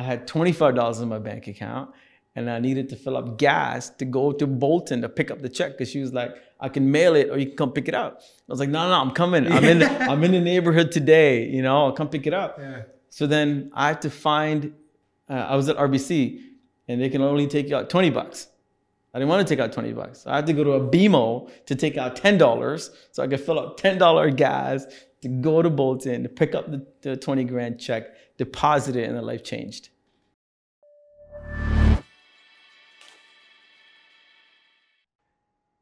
[0.00, 1.90] I had $25 in my bank account
[2.34, 5.48] and I needed to fill up gas to go to Bolton to pick up the
[5.50, 7.94] check because she was like, I can mail it or you can come pick it
[7.94, 8.22] up.
[8.22, 9.46] I was like, no, no, I'm coming.
[9.52, 12.56] I'm in the, I'm in the neighborhood today, you know, I'll come pick it up.
[12.58, 12.84] Yeah.
[13.10, 14.72] So then I had to find,
[15.28, 16.40] uh, I was at RBC
[16.88, 18.46] and they can only take you out 20 bucks.
[19.12, 20.26] I didn't want to take out 20 bucks.
[20.26, 23.58] I had to go to a BMO to take out $10 so I could fill
[23.58, 24.86] up $10 gas
[25.20, 28.04] to go to Bolton to pick up the, the 20 grand check,
[28.40, 29.90] deposit it, and the life changed.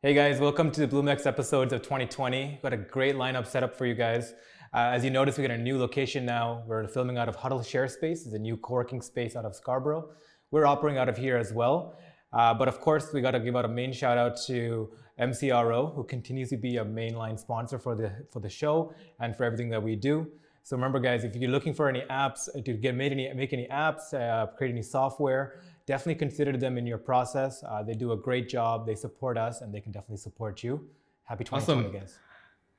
[0.02, 2.58] Hey guys, welcome to the BloomX episodes of 2020.
[2.60, 4.34] Got a great lineup set up for you guys.
[4.74, 6.64] Uh, as you notice, we got a new location now.
[6.66, 8.26] We're filming out of Huddle Share Space.
[8.26, 10.10] It's a new co-working space out of Scarborough.
[10.50, 11.96] We're operating out of here as well.
[12.32, 14.90] Uh, but of course, we got to give out a main shout out to
[15.20, 19.44] MCRO, who continues to be a mainline sponsor for the for the show and for
[19.44, 20.26] everything that we do.
[20.68, 23.66] So remember, guys, if you're looking for any apps to get made any make any
[23.68, 27.64] apps, uh, create any software, definitely consider them in your process.
[27.66, 28.84] Uh, they do a great job.
[28.86, 30.86] They support us, and they can definitely support you.
[31.24, 31.98] Happy 2020, Awesome.
[31.98, 32.18] guys.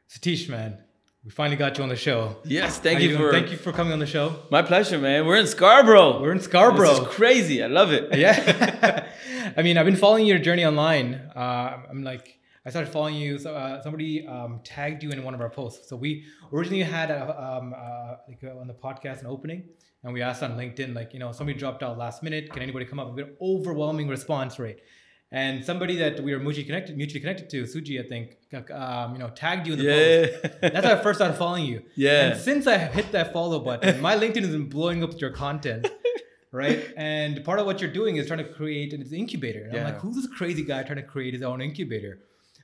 [0.08, 0.78] Satish, man,
[1.26, 2.36] we finally got you on the show.
[2.44, 3.22] Yes, thank How you, doing?
[3.22, 4.36] for thank you for coming on the show.
[4.52, 5.26] my pleasure, man.
[5.26, 6.22] We're in Scarborough.
[6.22, 6.90] We're in Scarborough.
[6.90, 7.64] This is crazy.
[7.64, 8.16] I love it.
[8.26, 9.08] yeah.
[9.58, 11.16] I mean, I've been following your journey online.
[11.36, 13.38] Uh, I'm like, I started following you.
[13.40, 15.90] So uh, somebody um, tagged you in one of our posts.
[15.90, 19.64] So we originally had a, um, uh, like uh, on the podcast an opening,
[20.04, 22.52] and we asked on LinkedIn, like, you know, somebody dropped out last minute.
[22.52, 23.14] Can anybody come up?
[23.14, 24.80] We had an overwhelming response rate.
[25.32, 29.20] And somebody that we were mutually connected, mutually connected to, Suji, I think, um, you
[29.20, 30.62] know, tagged you in the post.
[30.62, 31.84] That's how I first started following you.
[31.96, 32.30] Yeah.
[32.32, 35.32] And since I hit that follow button, my LinkedIn has been blowing up with your
[35.32, 35.88] content.
[36.52, 36.92] Right.
[36.98, 39.66] And part of what you're doing is trying to create an incubator.
[39.66, 42.18] And I'm like, who's this crazy guy trying to create his own incubator?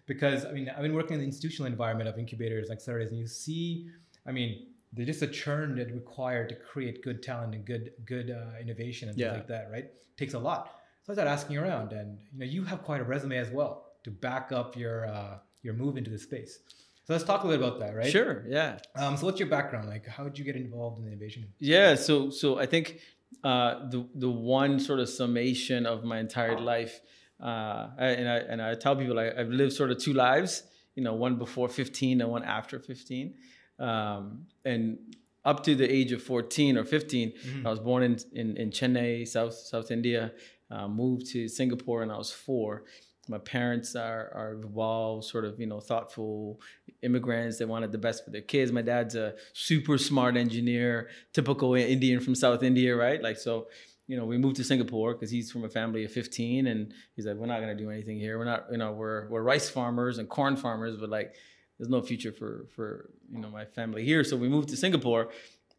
[0.06, 3.18] Because I mean, I've been working in the institutional environment of incubators like accelerators, and
[3.20, 3.90] you see,
[4.28, 8.30] I mean, they're just a churn that required to create good talent and good good
[8.32, 9.32] uh, innovation and Yeah.
[9.32, 9.90] things like that, right?
[10.18, 10.80] takes a lot.
[11.04, 13.88] So I started asking around, and you know, you have quite a resume as well
[14.06, 16.60] to back up your uh, your move into the space.
[17.06, 18.12] So let's talk a little bit about that, right?
[18.12, 18.44] Sure.
[18.48, 18.80] Yeah.
[18.96, 19.88] Um, so what's your background?
[19.90, 21.48] Like, how did you get involved in innovation?
[21.60, 23.00] Yeah, so so I think
[23.44, 27.02] uh, the the one sort of summation of my entire life,
[27.42, 30.64] uh, and I and I tell people I, I've lived sort of two lives,
[30.96, 33.36] you know, one before fifteen and one after fifteen,
[33.80, 34.98] um, and
[35.44, 37.34] up to the age of fourteen or 15
[37.66, 40.32] I was born in, in in Chennai, South South India,
[40.72, 42.84] uh, moved to Singapore when I was four.
[43.28, 46.62] My parents are are well, sort of you know thoughtful
[47.02, 47.58] immigrants.
[47.58, 48.72] They wanted the best for their kids.
[48.72, 53.22] My dad's a super smart engineer, typical Indian from South India, right?
[53.22, 53.68] Like so,
[54.08, 57.26] you know, we moved to Singapore because he's from a family of 15, and he's
[57.26, 58.38] like, we're not gonna do anything here.
[58.38, 61.34] We're not, you know, we're we're rice farmers and corn farmers, but like,
[61.78, 64.24] there's no future for for you know my family here.
[64.24, 65.30] So we moved to Singapore.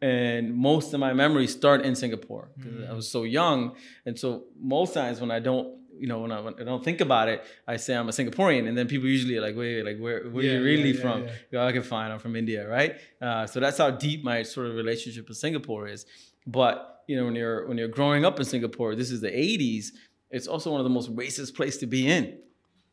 [0.03, 4.45] And most of my memories start in Singapore because I was so young, and so
[4.61, 7.43] most times when I don't you know, when I, when I don't think about it,
[7.67, 10.45] I say I'm a Singaporean, and then people usually are like, wait, like where where
[10.45, 11.25] Yeah, you really yeah, yeah, from?
[11.25, 11.31] yeah.
[11.51, 12.97] Go, okay, fine, I'm from India, right?
[13.23, 16.05] Uh, so that's how deep my sort of relationship with Singapore is.
[16.47, 19.87] But you know, when you're when you're growing up in Singapore, this is the '80s.
[20.31, 22.39] It's also one of the most racist place to be in.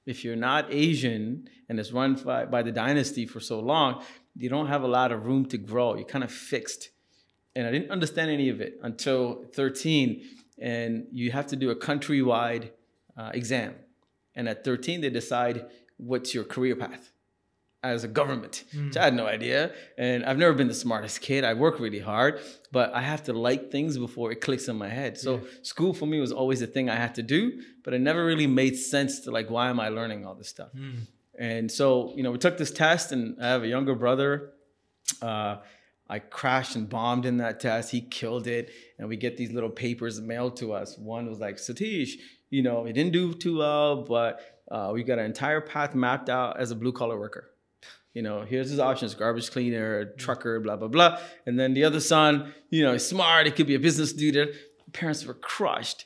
[0.06, 4.04] If you're not Asian and it's run by, by the dynasty for so long,
[4.36, 5.96] you don't have a lot of room to grow.
[5.96, 6.90] You're kind of fixed
[7.56, 10.24] and I didn't understand any of it until 13.
[10.60, 12.72] And you have to do a countrywide
[13.18, 13.76] uh, exam.
[14.36, 15.66] And at 13, they decide
[15.98, 17.12] what's your career path
[17.84, 19.72] as a government, which I had no idea.
[19.98, 21.44] And I've never been the smartest kid.
[21.44, 22.40] I work really hard,
[22.72, 25.18] but I have to like things before it clicks in my head.
[25.18, 28.26] So school for me was always a thing I had to do, but it never
[28.26, 30.70] really made sense to like, why am I learning all this stuff?
[31.38, 34.52] And so, you know, we took this test, and I have a younger brother.
[35.22, 35.58] Uh,
[36.08, 37.92] I crashed and bombed in that test.
[37.92, 38.70] He killed it,
[39.00, 40.98] and we get these little papers mailed to us.
[40.98, 42.12] One was like, Satish,
[42.50, 44.40] you know, he didn't do too well, but
[44.70, 47.50] uh, we got an entire path mapped out as a blue collar worker.
[48.14, 50.18] You know, here's his options: garbage cleaner, mm.
[50.18, 51.20] trucker, blah blah blah.
[51.46, 53.46] And then the other son, you know, he's smart.
[53.46, 54.56] He could be a business dude.
[54.92, 56.06] Parents were crushed.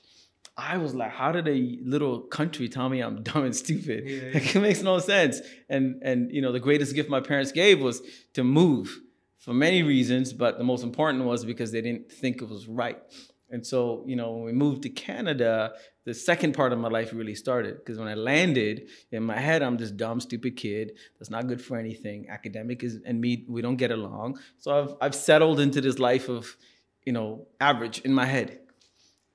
[0.59, 4.05] I was like, how did a little country tell me I'm dumb and stupid?
[4.07, 5.41] Yeah, Like, it makes no sense.
[5.69, 8.01] And and you know, the greatest gift my parents gave was
[8.33, 8.99] to move
[9.37, 12.99] for many reasons, but the most important was because they didn't think it was right.
[13.49, 15.73] And so, you know, when we moved to Canada,
[16.03, 19.61] the second part of my life really started because when I landed, in my head,
[19.61, 22.27] I'm this dumb, stupid kid that's not good for anything.
[22.29, 24.39] Academic is and me, we don't get along.
[24.57, 26.57] So I've I've settled into this life of,
[27.05, 28.59] you know, average in my head.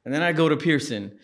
[0.05, 1.19] And then I go to Pearson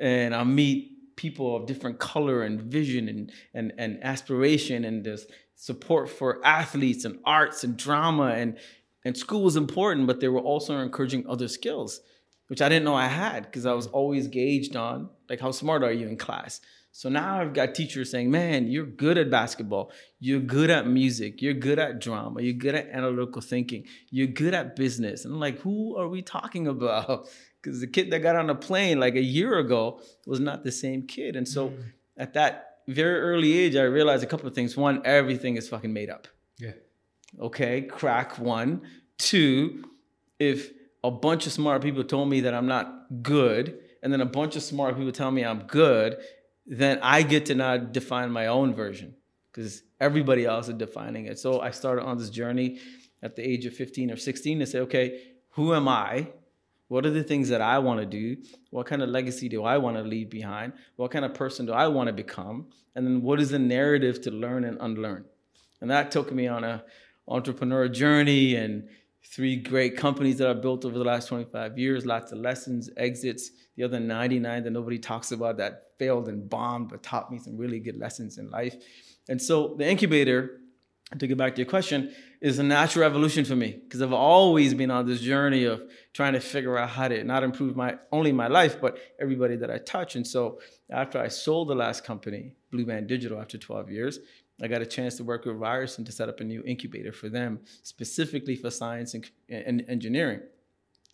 [0.00, 5.26] and I meet people of different color and vision and, and, and aspiration and there's
[5.54, 8.58] support for athletes and arts and drama and,
[9.04, 12.00] and school was important, but they were also encouraging other skills.
[12.48, 15.82] Which I didn't know I had because I was always gauged on like how smart
[15.82, 16.60] are you in class.
[16.94, 19.90] So now I've got teachers saying, "Man, you're good at basketball.
[20.20, 21.40] You're good at music.
[21.40, 22.42] You're good at drama.
[22.42, 23.86] You're good at analytical thinking.
[24.10, 27.28] You're good at business." And I'm like, "Who are we talking about?"
[27.62, 30.72] Because the kid that got on a plane like a year ago was not the
[30.72, 31.36] same kid.
[31.36, 31.82] And so Mm.
[32.16, 34.76] at that very early age, I realized a couple of things.
[34.76, 36.26] One, everything is fucking made up.
[36.58, 36.72] Yeah.
[37.40, 38.82] Okay, crack one.
[39.16, 39.84] Two,
[40.40, 40.72] if
[41.04, 44.56] a bunch of smart people told me that I'm not good, and then a bunch
[44.56, 46.18] of smart people tell me I'm good,
[46.66, 49.14] then I get to now define my own version
[49.50, 51.38] because everybody else is defining it.
[51.38, 52.78] So I started on this journey
[53.22, 56.28] at the age of 15 or 16 to say, okay, who am I?
[56.88, 58.36] What are the things that I want to do?
[58.70, 60.74] What kind of legacy do I want to leave behind?
[60.96, 62.66] What kind of person do I want to become?
[62.94, 65.24] And then what is the narrative to learn and unlearn?
[65.80, 66.84] And that took me on a
[67.28, 68.88] entrepreneur journey and
[69.24, 73.50] three great companies that I built over the last 25 years, lots of lessons, exits,
[73.76, 77.56] the other 99 that nobody talks about that failed and bombed, but taught me some
[77.56, 78.74] really good lessons in life.
[79.28, 80.58] And so the incubator,
[81.18, 84.74] to get back to your question, is a natural evolution for me because I've always
[84.74, 85.82] been on this journey of
[86.12, 89.70] trying to figure out how to not improve my only my life, but everybody that
[89.70, 90.16] I touch.
[90.16, 90.60] And so
[90.90, 94.18] after I sold the last company, Blue Man Digital, after 12 years,
[94.62, 97.28] I got a chance to work with Ryerson to set up a new incubator for
[97.28, 100.40] them, specifically for science and, and engineering.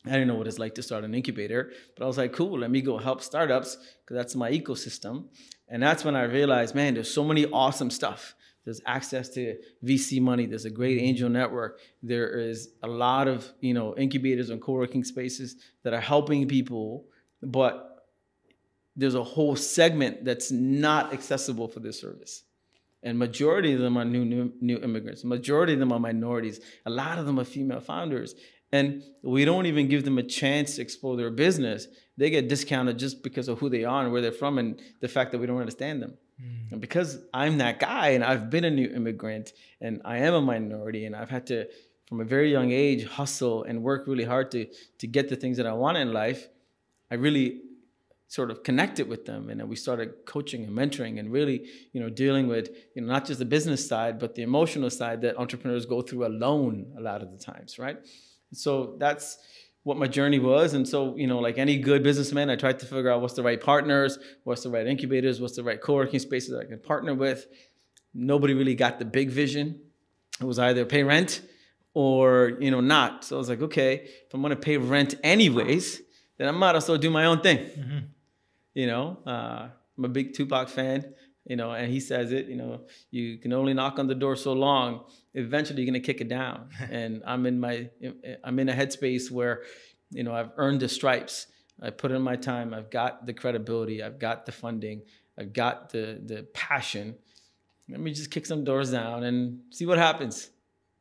[0.04, 2.58] I didn't know what it's like to start an incubator, but I was like, cool,
[2.58, 5.24] let me go help startups because that's my ecosystem.
[5.66, 8.34] And that's when I realized, man, there's so many awesome stuff.
[8.64, 10.44] There's access to VC money.
[10.44, 11.06] There's a great mm-hmm.
[11.06, 11.80] angel network.
[12.02, 17.06] There is a lot of you know incubators and co-working spaces that are helping people,
[17.42, 18.06] but
[18.94, 22.44] there's a whole segment that's not accessible for this service
[23.02, 25.24] and majority of them are new, new new immigrants.
[25.24, 26.60] Majority of them are minorities.
[26.86, 28.34] A lot of them are female founders.
[28.70, 31.86] And we don't even give them a chance to explore their business.
[32.18, 35.08] They get discounted just because of who they are and where they're from and the
[35.08, 36.18] fact that we don't understand them.
[36.40, 36.72] Mm.
[36.72, 40.40] and because i'm that guy and i've been a new immigrant and i am a
[40.40, 41.66] minority and i've had to
[42.06, 44.66] from a very young age hustle and work really hard to
[44.98, 46.46] to get the things that i want in life
[47.10, 47.60] i really
[48.30, 52.00] sort of connected with them and then we started coaching and mentoring and really you
[52.00, 55.34] know dealing with you know not just the business side but the emotional side that
[55.38, 57.98] entrepreneurs go through alone a lot of the times right?
[58.52, 59.38] So that's
[59.82, 60.74] what my journey was.
[60.74, 63.42] And so you know like any good businessman i tried to figure out what's the
[63.42, 67.14] right partners what's the right incubators what's the right co-working spaces that i can partner
[67.14, 67.46] with.
[68.14, 69.80] Nobody really got the big vision.
[70.40, 71.40] It was either pay rent
[71.94, 73.24] or you know not.
[73.24, 73.92] So i was like okay
[74.26, 76.02] if i'm going to pay rent anyways
[76.36, 77.58] then i might as well do my own thing.
[77.58, 78.02] Mhm.
[78.78, 79.66] You know, uh,
[79.98, 81.12] I'm a big Tupac fan,
[81.44, 84.36] you know, and he says it, you know, you can only knock on the door
[84.36, 85.02] so long.
[85.34, 86.68] Eventually, you're gonna kick it down.
[86.88, 87.90] and I'm in my,
[88.44, 89.64] I'm in a headspace where,
[90.10, 91.48] you know, I've earned the stripes.
[91.82, 92.72] I put in my time.
[92.72, 94.00] I've got the credibility.
[94.00, 95.02] I've got the funding.
[95.36, 97.16] I've got the the passion.
[97.88, 100.50] Let me just kick some doors down and see what happens.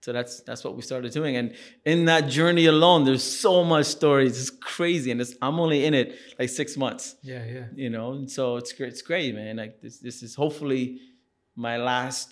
[0.08, 1.48] So that's that's what we started doing, and
[1.84, 4.40] in that journey alone, there's so much stories.
[4.42, 6.08] It's crazy, and it's, I'm only in it
[6.40, 7.66] like six months Yeah, yeah.
[7.84, 10.84] you know and so it's great it's great man like this this is hopefully
[11.68, 12.30] my last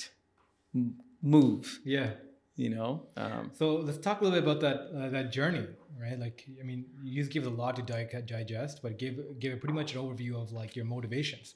[1.22, 2.12] move Yeah.
[2.56, 5.68] you know um, So let's talk a little bit about that uh, that journey,
[6.04, 6.18] right?
[6.26, 7.82] Like, I mean, you just give a lot to
[8.36, 11.48] digest, but give give it pretty much an overview of like your motivations.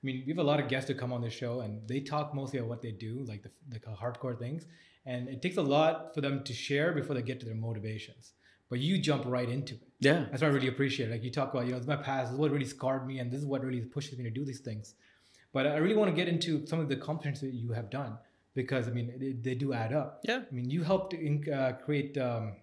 [0.00, 2.00] I mean, we have a lot of guests who come on this show, and they
[2.14, 4.62] talk mostly about what they do, like the uh, hardcore things,
[5.06, 8.32] and it takes a lot for them to share before they get to their motivations.
[8.68, 9.82] But you jump right into it.
[10.00, 11.08] yeah That's what I really appreciate.
[11.10, 13.30] Like you talk about, you know, my past, this is what really scarred me, and
[13.30, 14.94] this is what really pushes me to do these things.
[15.52, 18.18] But I really want to get into some of the accomplishments that you have done
[18.54, 20.20] because I mean they, they do add up.
[20.24, 22.54] yeah I mean, you helped in, uh, create um,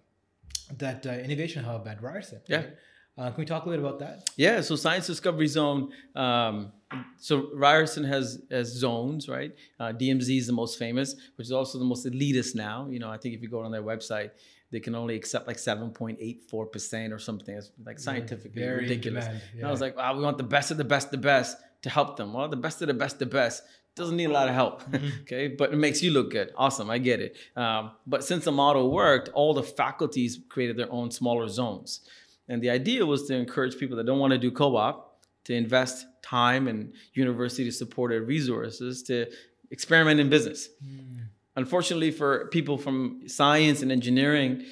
[0.78, 2.40] that uh, innovation hub at Ryerson.
[2.46, 2.56] Yeah.
[2.58, 2.68] right?
[3.16, 4.28] Uh, can we talk a little bit about that?
[4.36, 6.72] yeah so science discovery zone um,
[7.16, 11.78] so ryerson has has zones right uh, dmz is the most famous which is also
[11.78, 14.30] the most elitist now you know i think if you go on their website
[14.74, 19.66] they can only accept like 7.84% or something it's like scientifically in ridiculous demand, And
[19.66, 22.16] I was like, wow, we want the best of the best, the best to help
[22.16, 22.32] them.
[22.32, 23.62] Well, the best of the best, the best
[23.94, 24.82] doesn't need a lot of help.
[25.20, 26.52] okay, but it makes you look good.
[26.56, 27.36] Awesome, I get it.
[27.56, 32.00] Um, but since the model worked, all the faculties created their own smaller zones,
[32.48, 35.03] and the idea was to encourage people that don't want to do co-op
[35.44, 39.26] to invest time and university supported resources to
[39.70, 40.68] experiment in business.
[40.82, 41.18] Hmm.
[41.56, 44.64] Unfortunately, for people from science and engineering,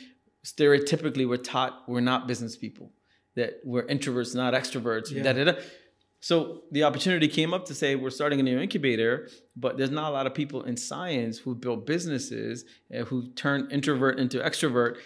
[0.45, 2.91] stereotypically we're taught we're not business people,
[3.37, 5.11] that we're introverts, not extroverts.
[5.11, 5.23] Yeah.
[5.23, 5.53] Da, da, da.
[6.21, 10.11] So the opportunity came up to say we're starting a new incubator, but there's not
[10.11, 14.99] a lot of people in science who build businesses and who turn introvert into extrovert.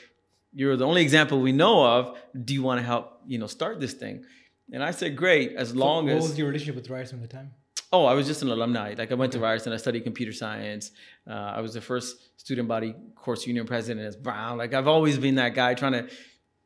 [0.53, 2.19] you're the only example we know of.
[2.45, 4.25] Do you want to help, you know, start this thing?
[4.73, 6.23] And I said, great, as long what as.
[6.31, 7.53] was your relationship with Ryerson at the time?
[7.93, 8.95] Oh, I was just an alumni.
[8.99, 10.91] Like I went to Ryerson, I studied computer science.
[11.29, 14.59] Uh, I was the first student body course union president as Brown.
[14.59, 16.09] Like I've always been that guy trying to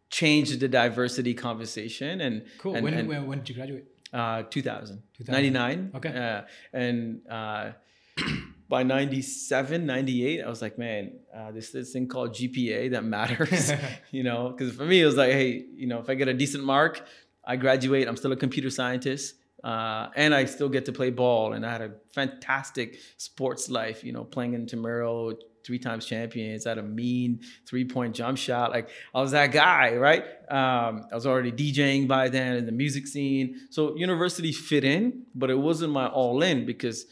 [0.08, 2.20] change the diversity conversation.
[2.22, 2.74] And Cool.
[2.74, 3.84] and- when, and, when when did you graduate?
[4.12, 5.32] uh, 2000, 2000.
[5.32, 5.90] 99.
[5.94, 6.08] Okay.
[6.08, 6.42] Uh,
[6.72, 7.72] and uh,
[8.68, 13.72] by 97, 98, I was like, man, uh, this this thing called GPA that matters,
[14.10, 16.34] you know, because for me it was like, hey, you know, if I get a
[16.34, 17.04] decent mark,
[17.44, 18.08] I graduate.
[18.08, 19.34] I'm still a computer scientist.
[19.62, 24.02] Uh, and I still get to play ball, and I had a fantastic sports life.
[24.02, 26.64] You know, playing in Tamero, three times champions.
[26.64, 28.70] Had a mean three point jump shot.
[28.70, 30.24] Like I was that guy, right?
[30.50, 33.60] Um, I was already DJing by then in the music scene.
[33.70, 37.06] So university fit in, but it wasn't my all in because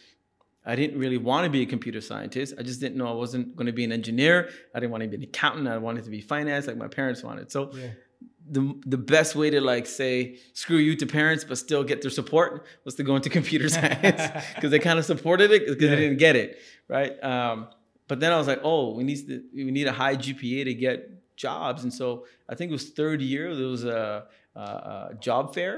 [0.64, 2.54] I didn't really want to be a computer scientist.
[2.58, 4.50] I just didn't know I wasn't going to be an engineer.
[4.74, 5.68] I didn't want to be an accountant.
[5.68, 7.50] I wanted to be finance like my parents wanted.
[7.50, 7.90] So Yeah.
[8.50, 12.10] The the best way to like say screw you to parents but still get their
[12.10, 14.22] support was to go into computer science.
[14.54, 15.90] Because they kind of supported it because Yeah.
[15.90, 17.12] they didn't get it right?
[17.22, 17.68] Um,
[18.08, 20.74] but then i was like oh we need to, we need a high gpa to
[20.74, 20.98] get
[21.36, 21.82] jobs.
[21.84, 22.06] And so
[22.48, 24.24] i think it was third year there was a,
[24.56, 24.60] a,
[25.12, 25.74] a job fair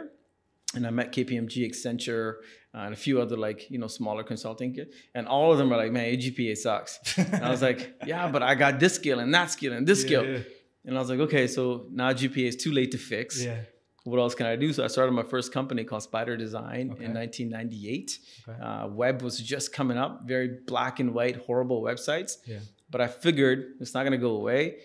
[0.74, 2.28] and i met kpmg accenture
[2.74, 4.70] uh, and a few other like you know smaller consulting
[5.16, 6.92] and all of them are like man your gpa sucks.
[7.18, 10.00] And i was like yeah but i got this skill and that skill and this
[10.02, 10.24] skill.
[10.24, 10.38] Yeah,
[10.84, 13.42] and I was like, okay, so now GPA is too late to fix.
[13.42, 13.60] yeah.
[14.04, 14.72] What else can I do?
[14.72, 17.04] So I started my first company called Spider Design Okay.
[17.04, 18.18] in 1998.
[18.48, 18.58] Okay.
[18.60, 22.38] Uh, web was just coming up, very black and white, horrible websites.
[22.46, 22.60] Yeah.
[22.88, 24.76] But I figured it's not going to go away.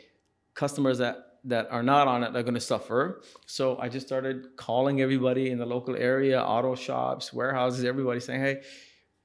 [0.54, 3.22] Customers that that are not on it are going to suffer.
[3.46, 8.42] So I just started calling everybody in the local area, auto shops, warehouses, everybody saying,
[8.42, 8.62] hey,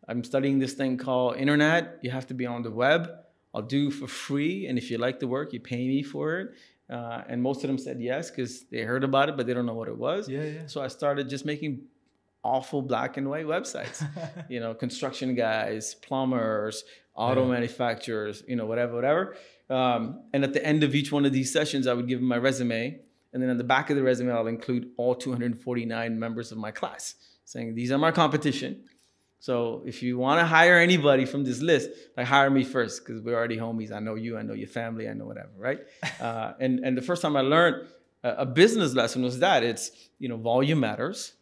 [0.06, 1.98] I'm studying this thing called internet.
[2.02, 3.08] You have to be on the web.
[3.54, 4.66] I'll do for free.
[4.66, 6.48] And if you like the work, you pay me for it.
[6.88, 9.66] Uh, and most of them said yes because they heard about it, but they don't
[9.66, 10.28] know what it was.
[10.28, 10.66] Yeah, yeah.
[10.66, 11.82] So I started just making
[12.42, 14.04] awful black and white websites.
[14.48, 17.52] you know, construction guys, plumbers, auto Yeah.
[17.52, 19.36] manufacturers, you know, whatever, whatever.
[19.68, 22.28] Um, and at the end of each one of these sessions, I would give them
[22.28, 22.98] my resume.
[23.32, 26.72] And then on the back of the resume, I'll include all 249 members of my
[26.72, 27.14] class
[27.44, 28.82] saying, These are my competition.
[29.40, 33.22] So if you want to hire anybody from this list, like hire me first because
[33.22, 33.90] we're already homies.
[33.90, 35.80] I know you, I know your family, I know whatever, right?
[36.20, 37.88] uh, and and the first time I learned
[38.22, 41.32] a, a business lesson was that it's you know volume matters,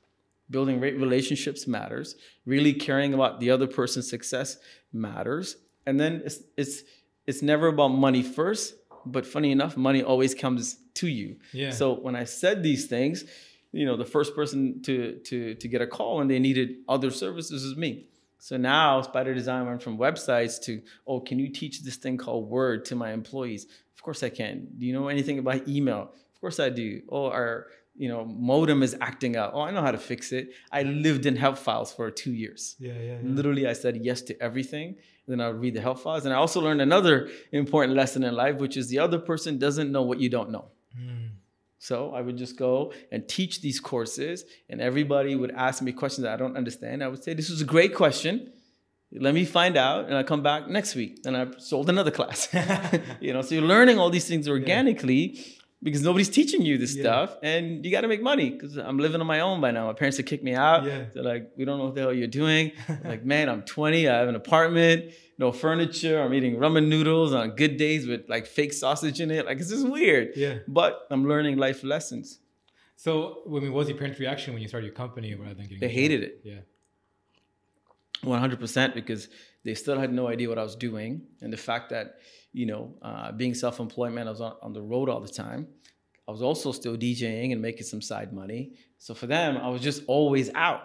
[0.49, 2.15] building great relationships matters,
[2.47, 4.59] really caring about the other person's success
[4.93, 6.83] matters, and then it's it's
[7.27, 8.75] it's never about money first.
[9.07, 11.37] But funny enough, money always comes to you.
[11.53, 11.71] Yeah.
[11.71, 13.25] So when I said these things,
[13.73, 17.11] you know, the first person to to to get a call when they needed other
[17.11, 18.07] services is me.
[18.39, 22.49] So now Spider Design went from websites to, oh, can you teach this thing called
[22.49, 23.67] Word to my employees?
[23.97, 24.69] Of course I can.
[24.79, 26.13] Do you know anything about email?
[26.35, 27.03] Of course I do.
[27.11, 29.53] Oh, our you know modem is acting up.
[29.55, 30.51] Oh, I know how to fix it.
[30.71, 32.77] I lived in help files for two years.
[32.79, 33.19] yeah, yeah, yeah.
[33.23, 34.97] Literally, I said yes to everything.
[35.27, 38.35] Then I would read the help files, and I also learned another important lesson in
[38.35, 40.67] life, which is the other person doesn't know what you don't know.
[40.99, 41.31] Mm.
[41.79, 46.25] So I would just go and teach these courses, and everybody would ask me questions
[46.25, 47.05] that I don't understand.
[47.05, 48.53] I would say, This was a great question.
[49.11, 51.21] Let me find out, and I come back next week.
[51.25, 52.49] And I sold another class.
[53.21, 55.39] you know, so you're learning all these things organically
[55.83, 57.03] because nobody's teaching you this Yeah.
[57.05, 59.87] stuff, and you got to make money because I'm living on my own by now.
[59.87, 60.85] My parents have kicked me out.
[60.85, 61.05] Yeah.
[61.15, 62.73] They're like, we don't know what the hell you're doing.
[63.05, 64.09] Like, man, I'm 20.
[64.09, 66.21] I have an apartment, no furniture.
[66.21, 69.47] I'm eating ramen noodles on good days with like fake sausage in it.
[69.47, 70.59] Like, it's just weird Yeah.
[70.67, 72.41] but I'm learning life lessons.
[72.97, 75.65] So, I mean, what was your parents' reaction when you started your company rather than
[75.67, 75.79] getting?
[75.79, 76.61] They hated it Yeah.
[78.25, 79.29] 100% because
[79.65, 81.23] they still had no idea what I was doing.
[81.41, 82.17] And the fact that,
[82.59, 85.69] you know, uh, being self employment, I was on, on the road all the time.
[86.27, 88.73] I was also still DJing and making some side money.
[88.99, 90.83] So for them, I was just always out.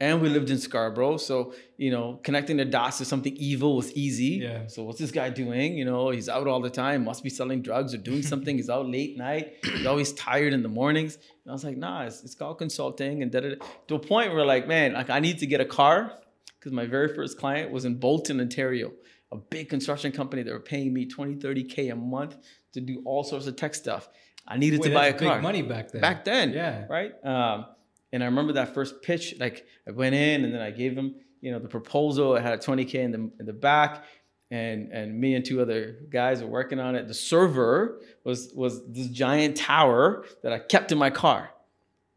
[0.00, 1.18] And we lived in Scarborough.
[1.18, 4.40] So, you know, connecting the dots to something evil was easy.
[4.42, 4.66] Yeah.
[4.66, 5.76] So what's this guy doing?
[5.76, 8.56] You know, he's out all the time, must be selling drugs or doing something.
[8.56, 9.58] he's out late night.
[9.62, 11.16] He's always tired in the mornings.
[11.16, 13.54] And I was like, nah, it's, it's called consulting and da da.
[13.88, 16.12] To a point where like, man, like I need to get a car
[16.58, 18.92] because my very first client was in Bolton, Ontario,
[19.32, 22.36] a big construction company that were paying me 20, 30K a month
[22.72, 24.08] to do all sorts of tech stuff.
[24.46, 26.00] I needed Wait, to buy a car big money back then.
[26.00, 26.52] back then.
[26.52, 26.86] Yeah.
[26.88, 27.12] Right.
[27.24, 27.66] Um,
[28.12, 29.34] and I remember that first pitch.
[29.38, 32.34] Like I went in and then I gave him, you know, the proposal.
[32.34, 34.04] I had a 20k in the in the back,
[34.50, 37.06] and and me and two other guys were working on it.
[37.06, 41.50] The server was was this giant tower that I kept in my car.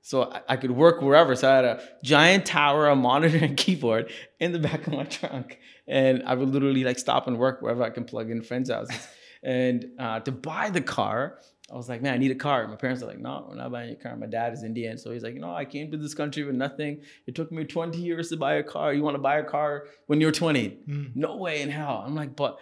[0.01, 1.36] So I, I could work wherever.
[1.36, 5.03] So I had a giant tower, a monitor, and keyboard in the back of my
[5.03, 8.70] trunk, and I would literally like stop and work wherever I can plug in friends'
[8.70, 9.08] houses.
[9.44, 11.40] and uh, to buy the car,
[11.72, 12.68] I was like, man, I need a car.
[12.68, 14.16] My parents are like, no, we're not buying a car.
[14.16, 14.98] My dad is Indian.
[14.98, 17.02] So he's like, you know, I came to this country with nothing.
[17.25, 18.94] It took me 20 years to buy a car.
[18.94, 20.78] You want to buy a car when you're 20?
[20.88, 21.16] Mm.
[21.16, 22.04] No way in hell.
[22.06, 22.60] I'm like, but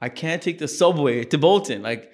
[0.00, 1.82] I can't take the subway to Bolton.
[1.82, 2.12] Like,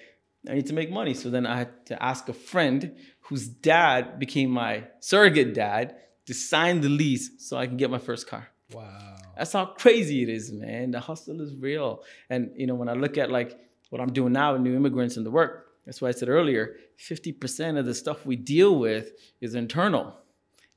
[0.48, 1.14] I need to make money.
[1.14, 5.96] So then I had to ask a friend whose dad became my surrogate dad
[6.26, 8.48] to sign the lease so I can get my first car.
[8.72, 9.11] Wow.
[9.36, 10.90] That's how crazy it is, man.
[10.90, 12.02] The hustle is real.
[12.30, 13.58] And you know, when I look at like
[13.90, 16.76] what I'm doing now with new immigrants in the work, that's why I said earlier,
[16.98, 20.14] 50% of the stuff we deal with is internal.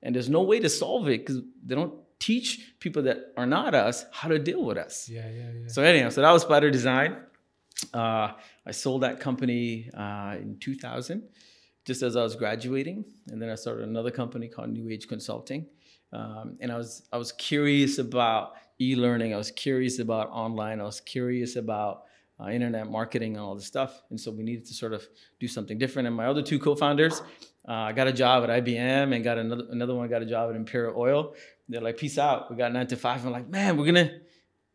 [0.02, 3.76] And there's no way to solve it because they don't teach people that are not
[3.76, 5.10] us how to deal with us.
[5.10, 5.68] Yeah, yeah, yeah.
[5.68, 7.18] So anyhow, so that was Spider Design.
[7.94, 8.32] Uh,
[8.66, 11.24] I sold that company uh, in 2000,
[11.86, 15.68] just as I was graduating, and then I started another company called New Age Consulting.
[16.16, 19.34] Um, and I was I was curious about e-learning.
[19.34, 20.80] I was curious about online.
[20.80, 22.04] I was curious about
[22.40, 23.92] uh, internet marketing and all this stuff.
[24.10, 25.02] And so we needed to sort of
[25.40, 26.08] do something different.
[26.08, 27.22] And my other two co-founders,
[27.68, 30.50] uh, I got a job at IBM and got another another one got a job
[30.50, 31.22] at Imperial Oil.
[31.70, 32.52] They're like, peace out.
[32.52, 33.26] We got nine to five.
[33.26, 34.12] I'm like, man, we're gonna,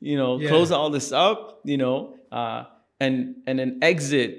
[0.00, 0.49] you know, Yeah.
[0.49, 2.64] close all this up, you know, uh,
[2.99, 4.30] and and an exit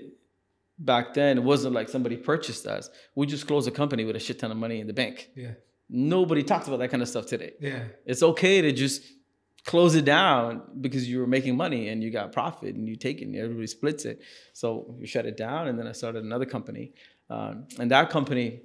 [0.77, 2.89] back then it wasn't like somebody purchased us.
[3.15, 5.29] We just closed a company with a shit ton of money in the bank.
[5.35, 5.51] Yeah.
[5.93, 7.51] Nobody talks about that kind of stuff today.
[7.59, 7.83] Yeah.
[8.05, 9.03] It's okay to just
[9.65, 13.21] close it down because you were making money and you got profit and you take
[13.21, 14.21] it and everybody splits it.
[14.53, 16.93] So you shut it down and then I started another company.
[17.29, 18.61] Um, and that company,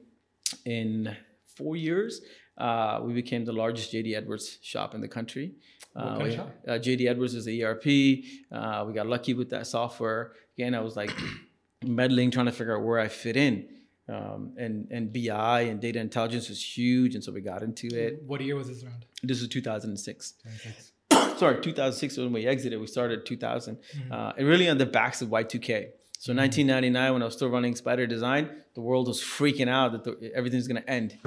[0.65, 1.15] in
[1.57, 2.21] four years,
[2.59, 5.53] uh, we became the largest JD Edwards shop in the country.
[5.95, 6.51] Uh, we- shop?
[6.67, 8.25] Uh, JD Edwards is the ERP.
[8.53, 10.33] Uh, we got lucky with that software.
[10.57, 11.11] Again, I was like
[11.85, 13.69] meddling, trying to figure out where I fit in.
[14.09, 18.23] Um, and and BI and data intelligence was huge, and so we got into it.
[18.25, 19.05] What year was this around?
[19.23, 20.35] This was 2006.
[20.43, 20.93] 26.
[21.41, 22.81] Sorry, 2006 when we exited.
[22.81, 23.77] We started 2000.
[23.77, 24.13] Mm-hmm.
[24.13, 25.89] Uh, and really on the backs of Y2K.
[26.19, 30.05] So 1999, when I was still running Spider Design, the world was freaking out that
[30.05, 31.19] the, everything's gonna end.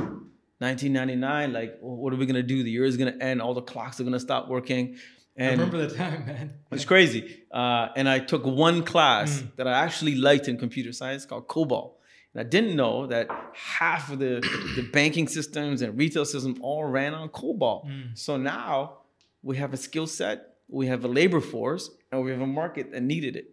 [0.59, 2.63] 1999, like, what are we gonna do?
[2.63, 3.41] The year is gonna end.
[3.41, 4.97] All the clocks are gonna stop working.
[5.37, 6.53] I And remember the time, man.
[6.71, 7.43] it's crazy.
[7.51, 9.55] Uh, and I took one class Mm.
[9.55, 11.93] that I actually liked in computer science called COBOL.
[12.33, 14.39] And I didn't know that half of the,
[14.75, 17.87] the banking systems and retail systems all ran on COBOL.
[17.87, 18.17] Mm.
[18.17, 18.99] So now
[19.41, 22.91] we have a skill set, we have a labor force, and we have a market
[22.91, 23.49] that needed it.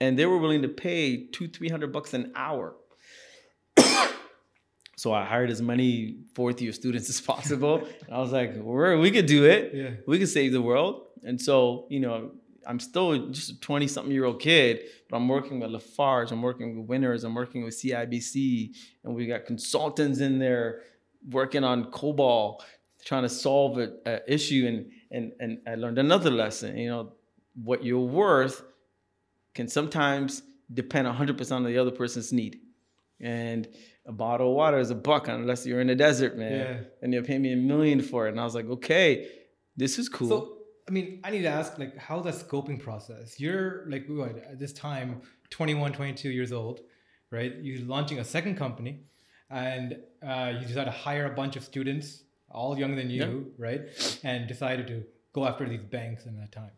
[0.00, 2.74] And they were willing to pay two, three hundred bucks an hour.
[4.96, 7.76] so I hired as many fourth year students as possible.
[8.06, 9.90] and I was like, we could do it Yeah.
[10.06, 11.06] we could save the world.
[11.24, 12.32] And so, you know,
[12.66, 16.42] I'm still just a 20 something year old kid, but I'm working with Lafarge, I'm
[16.42, 18.74] working with Winners, I'm working with CIBC,
[19.04, 20.82] and we got consultants in there
[21.30, 22.60] working on COBOL,
[23.04, 24.66] trying to solve a, a issue.
[24.66, 27.12] And, and, and I learned another lesson, you know,
[27.62, 28.62] what you're worth
[29.54, 32.60] can sometimes depend 100% on the other person's need.
[33.20, 33.68] And
[34.06, 36.52] a bottle of water is a buck unless you're in the desert, man.
[36.52, 36.80] Yeah.
[37.00, 38.30] And you'll pay me a million for it.
[38.30, 39.28] And I was like, okay,
[39.76, 40.28] this is cool.
[40.28, 43.40] So, I mean, I need to ask, like, how's that scoping process?
[43.40, 46.80] You're like, what, at this time, 21, 22 years old,
[47.30, 47.54] right?
[47.62, 49.04] You're launching a second company
[49.50, 53.80] and uh, you decide to hire a bunch of students, all younger than you, right?
[54.22, 56.70] And decided to go after these banks in that time.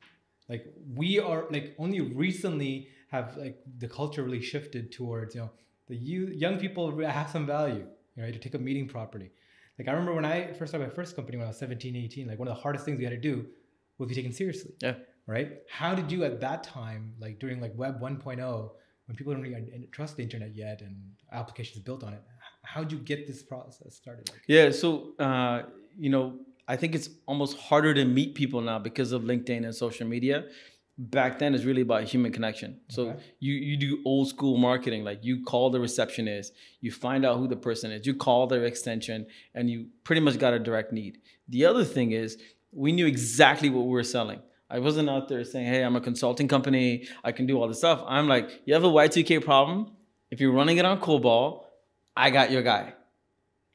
[0.49, 5.51] Like, we are, like, only recently have, like, the culture really shifted towards, you know,
[5.88, 8.33] the you, young people have some value, right?
[8.33, 9.33] To take a meeting properly.
[9.79, 12.29] Like, I remember when I first started my first company when I was 17, 18,
[12.29, 13.47] like, one of the hardest things we had to do
[13.98, 14.94] was be taken seriously yeah.
[15.26, 15.52] right?
[15.70, 18.70] How did you at that time, like during like Web 1.0,
[19.06, 20.96] when people don't really trust the internet yet and
[21.32, 22.22] applications built on it,
[22.62, 24.28] how did you get this process started?
[24.30, 25.62] Like, Yeah, so uh,
[25.98, 29.74] you know, I think it's almost harder to meet people now because of LinkedIn and
[29.74, 30.44] social media.
[30.98, 32.80] Back then, it's really about human connection.
[32.88, 33.20] So Okay.
[33.38, 37.46] you you do old school marketing, like you call the receptionist, you find out who
[37.46, 41.18] the person is, you call their extension, and you pretty much got a direct need.
[41.48, 42.38] The other thing is,
[42.76, 44.40] we knew exactly what we were selling.
[44.68, 47.08] I wasn't out there saying, "Hey, I'm a consulting company.
[47.24, 49.92] I can do all this stuff." I'm like, "You have a Y2K problem?
[50.30, 51.64] If you're running it on COBOL,
[52.16, 52.94] I got your guy."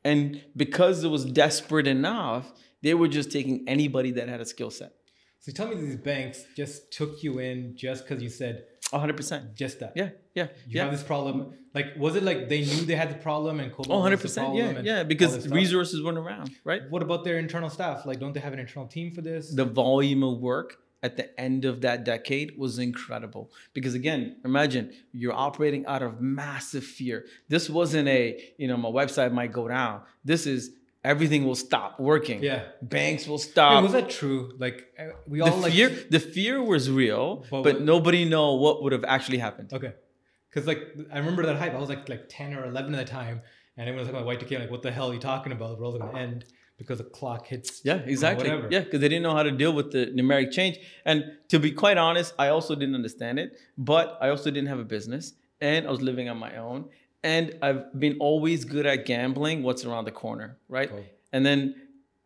[0.03, 4.71] And because it was desperate enough, they were just taking anybody that had a skill
[4.71, 4.93] set.
[5.39, 9.55] so tell me these banks just took you in just because you said 100%.
[9.55, 9.93] just that.
[9.95, 10.83] Yeah, yeah, You yeah.
[10.83, 11.53] have this problem.
[11.73, 14.41] Like, was it like they knew they had the problem and COBOL Oh, was the
[14.41, 14.57] 100%.
[14.57, 16.81] Yeah, yeah, because resources weren't around, right?
[16.89, 18.05] What about their internal staff?
[18.05, 19.53] Like, don't they have an internal team for this?
[19.53, 23.51] The volume of work at the end of that decade was incredible.
[23.73, 27.25] Because again, imagine you're operating out of massive fear.
[27.47, 30.01] This wasn't a, you know, my website might go down.
[30.23, 30.71] This is
[31.03, 32.43] everything will stop working.
[32.43, 32.63] Yeah.
[32.81, 33.83] Banks will Hey, stop.
[33.83, 34.53] was that true?
[34.57, 38.53] Like, uh, we all the like fear, the fear was real, But but, nobody know
[38.55, 39.73] what would have actually happened.
[39.73, 39.93] Okay.
[40.49, 40.81] Because like
[41.13, 41.73] I remember that hype.
[41.73, 43.41] I was like like ten or eleven at the time,
[43.77, 44.59] and everyone was talking about Y2K.
[44.59, 45.69] Like, what the hell are you talking about?
[45.69, 46.45] The world's gonna end
[46.77, 47.81] because the clock hits.
[47.85, 48.49] Yeah, exactly.
[48.49, 48.67] whatever.
[48.69, 50.77] Yeah, because they didn't know how to deal with the numeric change.
[51.05, 54.79] And to be quite honest, I also didn't understand it, but I also didn't have
[54.79, 56.89] a business and I was living on my own.
[57.23, 60.89] And I've been always good at gambling what's around the corner, right?
[60.89, 61.05] Cool.
[61.31, 61.75] And then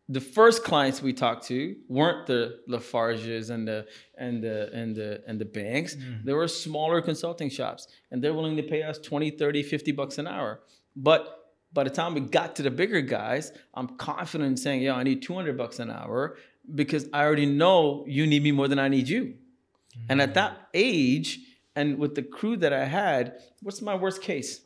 [0.07, 5.23] the first clients we talked to weren't the Lafarges and the and the and the
[5.27, 5.95] and the banks.
[5.95, 6.23] Mm.
[6.23, 10.17] They were smaller consulting shops and they're willing to pay us 20, 30, 50 bucks
[10.17, 10.61] an hour.
[10.95, 14.93] But by the time we got to the bigger guys, I'm confident in saying, "Yo,
[14.93, 16.37] I need 200 bucks an hour
[16.73, 19.35] because I already know you need me more than I need you."
[20.07, 20.33] And at mm.
[20.35, 21.39] that age
[21.75, 24.61] and with the crew that I had, what's my worst case?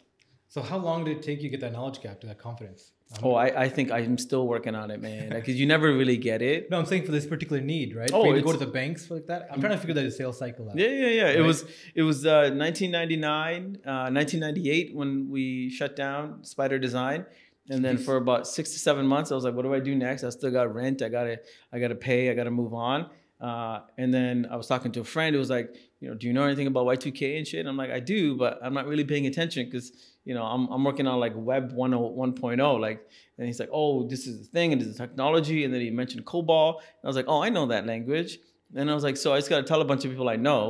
[0.50, 2.92] So how long did it take you to get that knowledge gap to that confidence?
[3.14, 5.30] Um, Oh, I, I think I'm still working on it, man.
[5.30, 6.70] Because you never really get it.
[6.72, 8.10] no, I'm saying for this particular need, right?
[8.12, 9.48] Oh, for you to go to the banks for like that.
[9.52, 10.76] I'm trying to figure that a sales cycle out.
[10.78, 11.28] Yeah, yeah, yeah.
[11.30, 17.26] It was it was uh, 1999, uh, 1998 when we shut down Spider Design,
[17.70, 19.96] and then for about six to seven months, I was like, "What do I do
[19.96, 20.24] next?
[20.24, 21.02] I still got rent.
[21.02, 21.40] I gotta
[21.72, 22.30] I gotta pay.
[22.30, 23.10] I gotta move on."
[23.40, 26.28] Uh, and then I was talking to a friend who was like, "You know, do
[26.28, 29.06] you know anything about Y2K and shit?" I'm like, "I do, but I'm not really
[29.06, 29.92] paying attention because
[30.30, 33.00] you know I'm I'm working on like Web 10 1.0 like."
[33.38, 35.90] And he's like, "Oh, this is the thing, and this is technology." And then he
[36.02, 36.70] mentioned COBOL.
[36.78, 38.32] And I was like, "Oh, I know that language."
[38.78, 40.40] And I was like, "So I just got to tell a bunch of people I
[40.50, 40.62] know,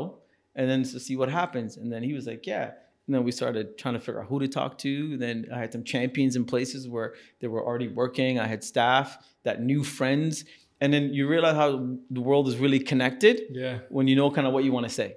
[0.58, 2.68] and then to see what happens." And then he was like, "Yeah."
[3.06, 5.18] And then we started trying to figure out who to talk to.
[5.26, 8.32] Then I had some champions in places where they were already working.
[8.46, 9.08] I had staff
[9.48, 10.34] that knew friends,
[10.82, 11.70] and then you realize how
[12.18, 13.76] the world is really connected Yeah.
[13.96, 15.10] when you know kind of what you want to say,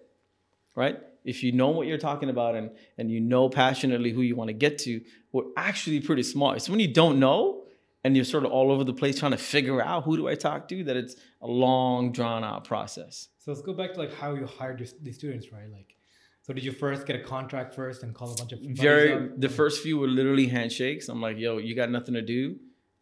[0.82, 0.96] right?
[1.24, 4.48] If you know what you're talking about and and you know passionately who you want
[4.48, 5.00] to get to,
[5.32, 6.56] we're actually pretty smart.
[6.56, 7.62] It's when you don't know
[8.04, 10.34] and you're sort of all over the place trying to figure out who do I
[10.34, 13.28] talk to that it's a long drawn out process.
[13.38, 15.70] So let's go back to like how you hired your, these students, right?
[15.70, 15.96] Like,
[16.42, 19.48] so did you first get a contract first and call a bunch of Very the
[19.48, 21.08] first few were literally handshakes.
[21.08, 22.56] I'm like, yo, you got nothing to do.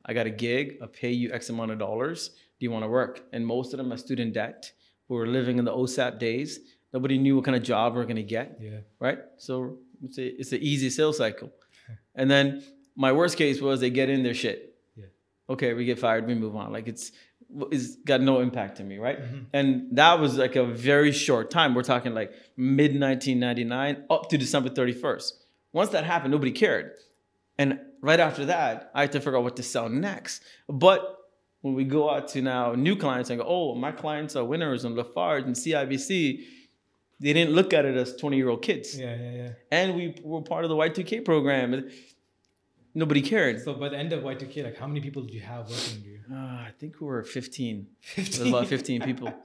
[0.04, 0.78] I got a gig.
[0.82, 2.28] I'll pay you X amount of dollars.
[2.28, 3.22] Do you want to work?
[3.32, 4.72] And most of them are student debt.
[5.08, 6.60] We were living in the OSAP days.
[6.92, 8.58] Nobody knew what kind of job we are gonna get.
[8.60, 8.78] Yeah.
[8.98, 9.18] right?
[9.38, 11.50] So it's a, it's an easy sales cycle.
[12.14, 12.62] And then
[12.96, 14.74] my worst case was they get in their shit.
[14.96, 15.06] Yeah.
[15.48, 16.72] Okay, we get fired, we move on.
[16.72, 17.12] Like it's
[17.70, 19.20] it's got no impact to me, right?
[19.20, 19.38] Mm-hmm.
[19.52, 21.74] And that was like a very short time.
[21.74, 25.32] We're talking like mid 1999 up to December 31st.
[25.72, 26.92] Once that happened, nobody cared.
[27.58, 30.42] And right after that, I had to figure out what to sell next.
[30.68, 31.16] But
[31.62, 34.84] when we go out to now new clients and go, oh, my clients are winners
[34.84, 36.44] and Lafarge and CIBC,
[37.20, 39.50] they didn't look at it as 20 year old kids Yeah, yeah, yeah.
[39.70, 41.88] and we were part of the Y2K program.
[42.92, 43.62] Nobody cared.
[43.62, 46.08] So by the end of Y2K, like how many people did you have working under
[46.08, 46.20] you?
[46.32, 46.36] Uh,
[46.68, 47.86] I think we were 15.
[48.16, 49.32] It was about 15 people.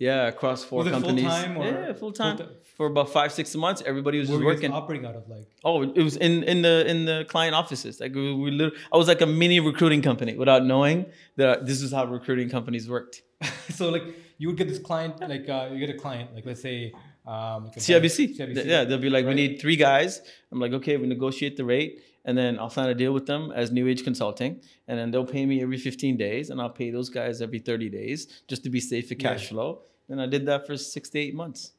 [0.00, 1.24] Yeah, across four companies.
[1.24, 2.38] full-time or- yeah, full time.
[2.76, 4.72] For about five, six months, everybody was just were you guys working.
[4.72, 5.28] operating out of?
[5.28, 7.98] Like, Oh, it was in, in the in the client offices.
[7.98, 11.82] Like we, we lit- I was like a mini recruiting company without knowing that this
[11.82, 13.22] is how recruiting companies worked.
[13.70, 14.04] so like
[14.40, 16.92] you would get this client, like uh, you get a client, like let's say
[17.28, 18.36] um, CIBC.
[18.38, 18.64] CIBC.
[18.64, 20.22] Yeah, they'll be like, we need three guys.
[20.50, 23.52] I'm like, okay, we negotiate the rate, and then I'll sign a deal with them
[23.54, 26.90] as New Age Consulting, and then they'll pay me every 15 days, and I'll pay
[26.90, 29.48] those guys every 30 days just to be safe for cash Yeah.
[29.50, 29.82] flow.
[30.08, 31.72] And I did that for six to eight months.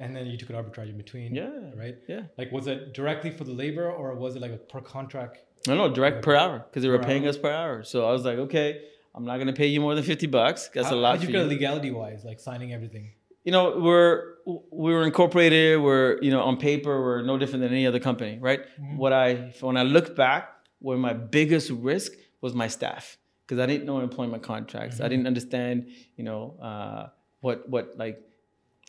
[0.00, 1.32] And then you took an arbitrage in between.
[1.32, 1.50] Yeah.
[1.76, 1.96] Right.
[2.08, 2.22] Yeah.
[2.36, 5.38] Like was it directly for the labor or was it like a per contract?
[5.68, 7.28] No, no, direct per hour because they were paying hour?
[7.28, 7.84] us per hour.
[7.84, 8.82] So I was like, okay,
[9.14, 10.70] I'm not gonna pay you more than 50 bucks.
[10.74, 13.12] That's how, a lot How'd you get legality wise, like signing everything?
[13.44, 17.72] you know we're we were incorporated we're you know on paper we're no different than
[17.72, 18.60] any other company right?
[18.96, 20.50] What i when i look back
[20.80, 25.00] where my biggest risk was my staff because i didn't know employment contracts.
[25.00, 27.08] I didn't understand you know uh,
[27.40, 28.20] what what like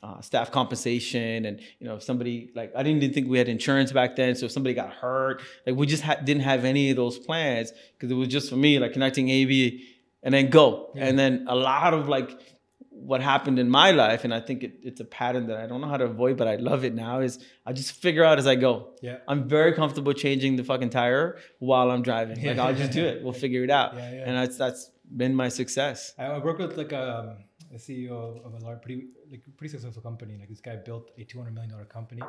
[0.01, 3.47] uh, staff compensation and you know if somebody like i didn't even think we had
[3.47, 6.89] insurance back then so if somebody got hurt like we just ha- didn't have any
[6.89, 9.49] of those plans because it was just for me like connecting av
[10.23, 10.91] and then go.
[10.95, 12.39] And then a lot of like
[13.05, 15.81] what happened in my life, and I think it, it's a pattern that I don't
[15.81, 17.19] know how to avoid, but I love it now.
[17.19, 18.93] Is I just figure out as I go.
[19.01, 19.17] Yeah.
[19.27, 22.43] I'm very comfortable changing the fucking tire while I'm driving.
[22.45, 23.23] Like I'll just do it.
[23.23, 23.95] We'll figure it out.
[23.95, 24.23] Yeah, yeah.
[24.25, 26.13] And that's that's been my success.
[26.17, 27.37] I I work with like um,
[27.71, 30.37] a, a CEO of a large, pretty like pretty successful company.
[30.39, 32.21] Like this guy built a two hundred million dollar company,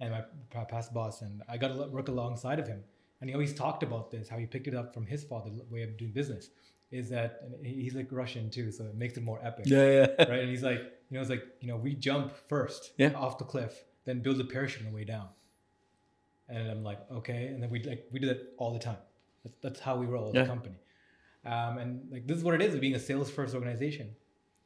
[0.00, 2.82] and my past boss and I got to work alongside of him.
[3.20, 5.82] And he always talked about this, how he picked it up from his father way
[5.82, 6.48] of doing business.
[6.90, 9.66] Is that and he's like Russian too, so it makes it more epic.
[9.68, 10.06] Yeah, yeah.
[10.28, 13.12] Right, and he's like, you know, it's like you know, we jump first Yeah.
[13.14, 15.28] off the cliff, then build a parachute on the way down.
[16.48, 18.96] And I'm like, okay, and then we like we do that all the time.
[19.44, 20.42] That's, that's how we roll as Yeah.
[20.42, 20.76] a company.
[21.46, 24.10] Um, and like this is what it is being a sales first organization.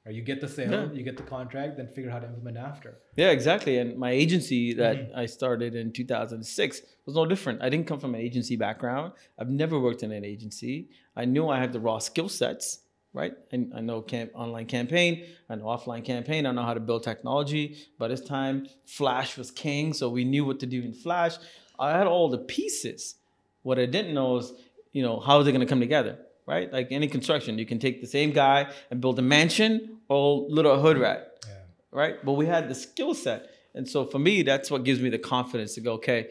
[0.04, 0.14] Right?
[0.14, 0.92] You get the sale, Yeah.
[0.92, 2.98] you get the contract, then figure out how to implement after.
[3.16, 3.78] Yeah, exactly.
[3.78, 5.18] And my agency that Mm-hmm.
[5.18, 7.62] I started in 2006 was no different.
[7.62, 9.12] I didn't come from an agency background.
[9.38, 10.88] I've never worked in an agency.
[11.16, 12.80] I knew I had the raw skill sets,
[13.14, 13.32] right?
[13.52, 17.02] And I know camp, online campaign, I know offline campaign, I know how to build
[17.04, 17.76] technology.
[17.98, 21.36] By this time, Flash was king, so we knew what to do in Flash.
[21.78, 23.14] I had all the pieces.
[23.62, 24.52] What I didn't know is,
[24.92, 26.70] you know, how are they going to come together, right?
[26.72, 30.80] Like any construction, you can take the same guy and build a mansion or little
[30.80, 31.54] hood rat Yeah.
[31.92, 32.24] right?
[32.24, 33.48] But we had the skill set.
[33.74, 36.30] And so for me, that's what gives me the confidence to go, okay,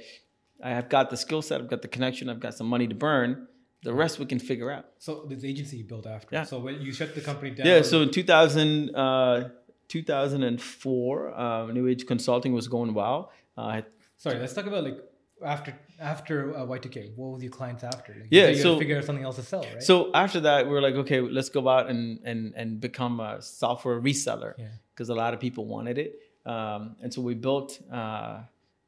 [0.64, 2.96] I have got the skill set, I've got the connection, I've got some money to
[2.96, 3.48] burn.
[3.84, 4.86] The rest we can figure out.
[5.00, 6.30] So this agency you built after.
[6.32, 6.44] Yeah.
[6.46, 7.68] So when you shut the company down.
[7.68, 9.50] Yeah, so in 2000, uh,
[9.90, 13.32] 2004, uh, New Age Consulting was going well.
[13.58, 13.82] Uh,
[14.18, 14.98] sorry, let's talk about like
[15.46, 17.16] after after uh, Y2K.
[17.16, 18.12] What was your clients after?
[18.20, 19.82] Like, Yeah, you so- figure out something else to sell, right?
[19.90, 23.42] So after that, we were like, okay, let's go out and and and become a
[23.42, 24.68] software reseller Yeah.
[24.94, 26.12] because a lot of people wanted it.
[26.54, 27.96] Um, and so we built uh,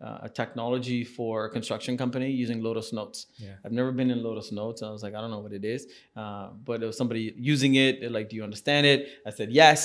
[0.07, 3.27] uh, a technology for a construction company using Lotus Notes.
[3.37, 3.53] Yeah.
[3.63, 4.79] I've never been in Lotus Notes.
[4.83, 5.81] I was like, I don't know what it is.
[6.21, 7.91] Uh, but there was somebody using it.
[8.01, 8.99] They're like, Do you understand it?
[9.25, 9.79] I said, Yes.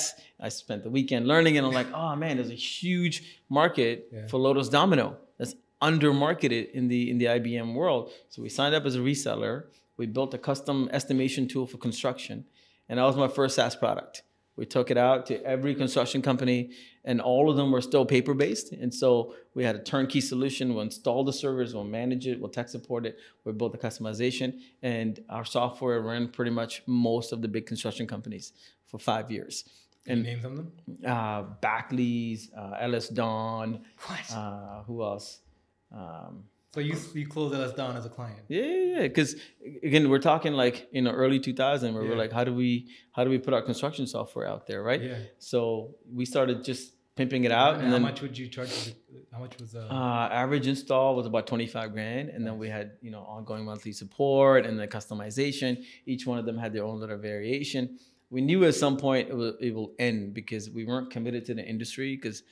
[0.47, 3.15] I spent the weekend learning, and I'm like, Oh man, there's a huge
[3.49, 4.27] market Yeah.
[4.27, 5.07] for Lotus Domino
[5.81, 8.11] that's under marketed in the in the IBM world.
[8.29, 9.65] So we signed up as a reseller.
[9.97, 12.45] We built a custom estimation tool for construction,
[12.89, 14.23] and that was my first SaaS product.
[14.57, 16.71] We took it out to every construction company,
[17.05, 18.73] and all of them were still paper based.
[18.73, 20.73] And so we had a turnkey solution.
[20.73, 24.59] We'll install the servers, we'll manage it, we'll tech support it, we'll build the customization,
[24.81, 28.53] and our software ran pretty much most of the big construction companies
[28.87, 29.63] for five years.
[30.05, 30.71] Can And name some of them?
[31.07, 34.35] uh, Backley's, uh, EllisDon, What?
[34.35, 35.39] uh, who else?
[35.95, 38.39] Um, so you you closed us down as a client.
[38.47, 39.01] yeah, yeah, yeah.
[39.03, 39.35] Because
[39.83, 42.09] again, we're talking like in the early 2000, where Yeah.
[42.09, 45.01] we're like, how do we how do we put our construction software out there, right?
[45.01, 45.17] Yeah.
[45.37, 48.93] So we started just pimping it out, And, and, how then much would you charge?
[49.33, 52.91] How much was uh, uh, average install was about 25 grand, and then we had
[53.01, 55.83] you know ongoing monthly support and the customization.
[56.05, 57.99] Each one of them had their own little variation.
[58.29, 61.53] We knew at some point it will, it will end because we weren't committed to
[61.53, 62.43] the industry because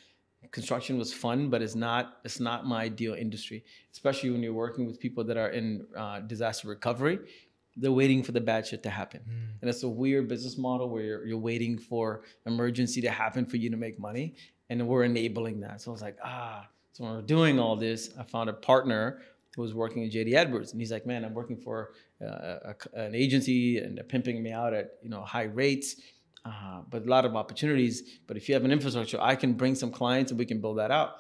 [0.52, 4.86] construction was fun, but it's not it's not my ideal industry, especially when you're working
[4.86, 7.20] with people that are in uh, disaster recovery.
[7.78, 9.62] They're waiting for the bad shit to happen, Mm.
[9.62, 13.58] and it's a weird business model where you're, you're waiting for emergency to happen for
[13.58, 14.36] you to make money,
[14.70, 15.82] and we're enabling that.
[15.82, 16.68] So I was like, ah.
[16.94, 19.22] So when we're doing all this, I found a partner
[19.56, 22.76] who was working at JD Edwards, and he's like, man, I'm working for uh, a,
[22.96, 25.96] an agency, and they're pimping me out at you know high rates
[26.46, 28.20] uh, but a lot of opportunities.
[28.28, 30.78] But if you have an infrastructure, I can bring some clients and we can build
[30.78, 31.18] that out.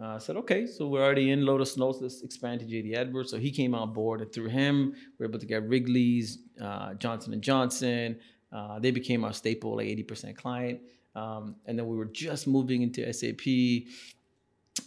[0.00, 1.98] Uh, I said, okay, so we're already in Lotus Notes.
[2.00, 3.30] Let's expand to JD Edwards.
[3.30, 6.94] So he came on board, and through him, we are able to get Wrigley's, uh,
[6.94, 8.18] Johnson and Johnson.
[8.52, 10.80] Uh, they became our staple, like 80% client.
[11.14, 13.86] Um, and then we were just moving into SAP,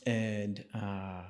[0.05, 1.23] and uh,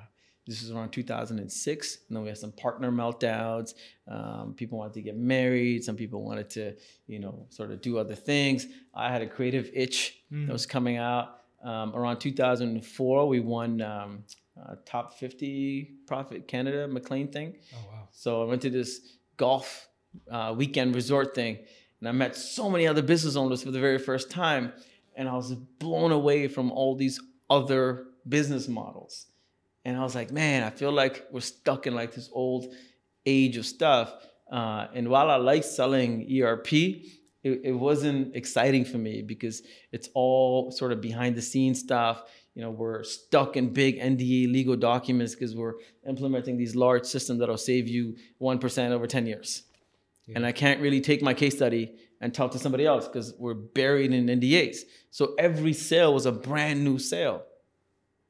[0.46, 1.98] this was around 2006.
[2.08, 3.74] And then we had some partner meltdowns.
[4.08, 5.84] Um, people wanted to get married.
[5.84, 6.74] Some people wanted to,
[7.06, 8.66] you know, sort of do other things.
[8.94, 11.40] I had a creative itch that was coming out.
[11.62, 14.24] Um, around 2004, we won um,
[14.60, 17.54] uh, top 50 Profit Canada McLean thing.
[17.74, 18.08] Oh wow.
[18.10, 19.88] So I went to this golf
[20.30, 21.58] uh, weekend resort thing,
[22.00, 24.72] and I met so many other business owners for the very first time,
[25.16, 29.26] and I was blown away from all these other business models.
[29.84, 32.72] And I was like, man, I feel like we're stuck in like this old
[33.26, 34.14] age of stuff.
[34.50, 40.08] Uh, and while I like selling ERP, it, it wasn't exciting for me because it's
[40.14, 42.22] all sort of behind the scenes stuff.
[42.54, 45.74] You know, we're stuck in big NDA legal documents because we're
[46.08, 49.64] implementing these large systems that'll save you 1% over 10 years.
[50.34, 53.52] And I can't really take my case study and talk to somebody else because we're
[53.52, 54.78] buried in NDAs.
[55.10, 57.42] So every sale was a brand new sale.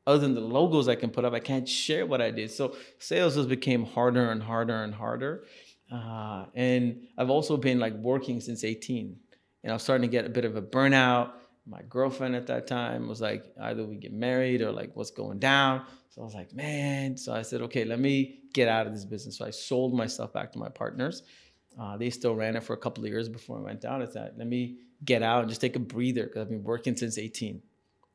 [0.07, 2.51] Other than the logos I can put up, I can't share what I did.
[2.51, 5.45] So sales just became harder and harder and harder.
[5.90, 9.17] Uh, and I've also been like working since 18.
[9.62, 11.33] And I was starting to get a bit of a burnout.
[11.67, 15.38] My girlfriend at that time was like, either we get married or like what's going
[15.38, 15.87] down.
[16.11, 17.17] So I was like, man.
[17.17, 19.38] So I said, okay, let me get out of this business.
[19.38, 21.23] So I sold myself back to my partners.
[21.81, 24.03] Uh, they still ran it for a couple of years before I went down.
[24.03, 26.97] I said, let me get out and just take a breather because I've been working
[26.97, 27.62] since 18.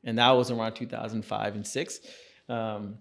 [0.03, 1.99] And that was around 2005 and six.
[2.47, 2.99] Um,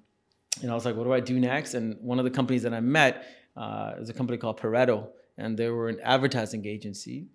[0.62, 1.74] and I was like, what do I do next?
[1.74, 3.24] And one of the companies that I met
[3.56, 7.26] uh, is a company called Pareto, and they were an advertising agency.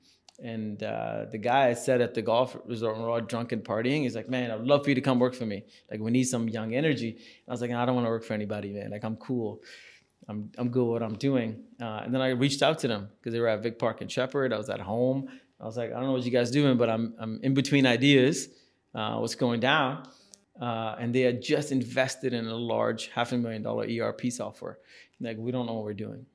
[0.44, 4.02] And uh, the guy I said at the golf resort, we're all drunk and partying.
[4.02, 5.64] He's like, "Man, I'd love for you to come work for me.
[5.92, 8.24] Like, we need some young energy." And I was like, "I don't want to work
[8.24, 8.90] for anybody, man.
[8.92, 9.62] Like, I'm cool.
[10.28, 13.10] I'm I'm good with what I'm doing." Uh, and then I reached out to them
[13.20, 14.52] because they were at Vic Park and Sheppard.
[14.52, 15.30] I was at home.
[15.62, 17.54] I I was like, I don't know what you guys doing, but I'm I'm in
[17.54, 18.50] between ideas.
[18.94, 20.08] Uh, what's going down?
[20.62, 24.78] Uh, and they had just invested in a large half a million dollar ERP software.
[25.20, 26.26] Like, we don't know what we're doing.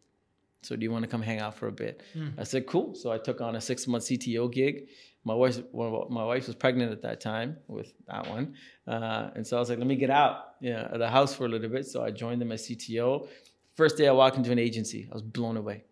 [0.63, 2.03] So do you want to come hang out for a bit?
[2.37, 2.95] I said, cool.
[2.95, 4.89] So I took on a six month CTO gig.
[5.25, 8.55] My wife, my wife was pregnant at that time with that one,
[8.87, 11.45] uh, and so I was like, let me get out yeah, of the house for
[11.45, 11.87] a little bit.
[11.87, 13.29] So I joined them as CTO.
[13.75, 15.85] First day I walked into an agency, I was blown away.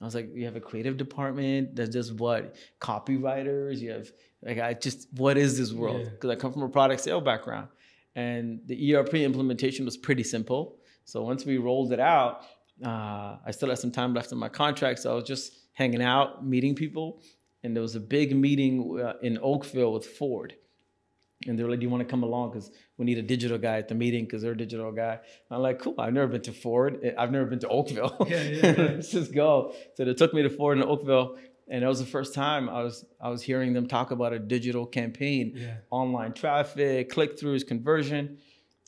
[0.00, 2.56] I was like, you have a creative department that does what?
[2.80, 3.78] Copywriters.
[3.78, 6.02] You have like, I just, what is this world?
[6.02, 6.10] Yeah.
[6.10, 7.68] Because I come from a product sale background,
[8.14, 10.78] and the ERP implementation was pretty simple.
[11.04, 12.42] So once we rolled it out,
[12.84, 16.02] uh, I still had some time left in my contract, so I was just hanging
[16.02, 17.22] out, meeting people,
[17.62, 20.54] and there was a big meeting uh, in Oakville with Ford.
[21.46, 22.50] And they're like, "Do you want to come along?
[22.50, 25.18] Because we need a digital guy at the meeting because they're a digital guy."
[25.50, 25.94] I'm like, "Cool.
[25.98, 26.92] I've never been to Ford.
[27.18, 28.16] I've never been to Oakville.
[28.28, 28.82] Yeah, yeah, yeah.
[28.94, 31.36] Let's just go." So they took me to Ford and Oakville,
[31.68, 34.38] and it was the first time I was I was hearing them talk about a
[34.38, 35.74] digital campaign, Yeah.
[35.90, 38.38] online traffic, click throughs, conversion,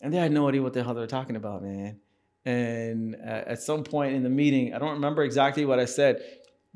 [0.01, 2.01] and they had no idea what the hell they were talking about, man.
[2.45, 6.23] And uh, at some point in the meeting, I don't remember exactly what I said,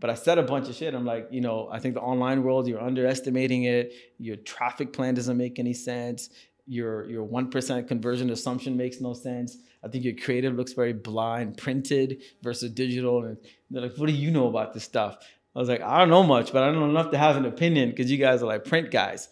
[0.01, 0.95] but I said a bunch of shit.
[0.95, 3.93] I'm like, you know, I think the online world, you're underestimating it.
[4.19, 6.31] Your traffic plan doesn't make any sense.
[6.67, 9.59] Your your one percent conversion assumption makes no sense.
[9.85, 13.25] I think your creative looks very blind, printed versus digital.
[13.25, 13.37] And
[13.71, 15.19] they're like, what do you know about this stuff?
[15.55, 17.45] I was like, I don't know much, but I don't know enough to have an
[17.45, 19.29] opinion because you guys are like print guys.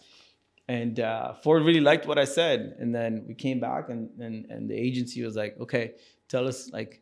[0.67, 2.75] And uh, Ford really liked what I said.
[2.79, 5.93] And then we came back and, and, and the agency was like, okay,
[6.27, 7.01] tell us like,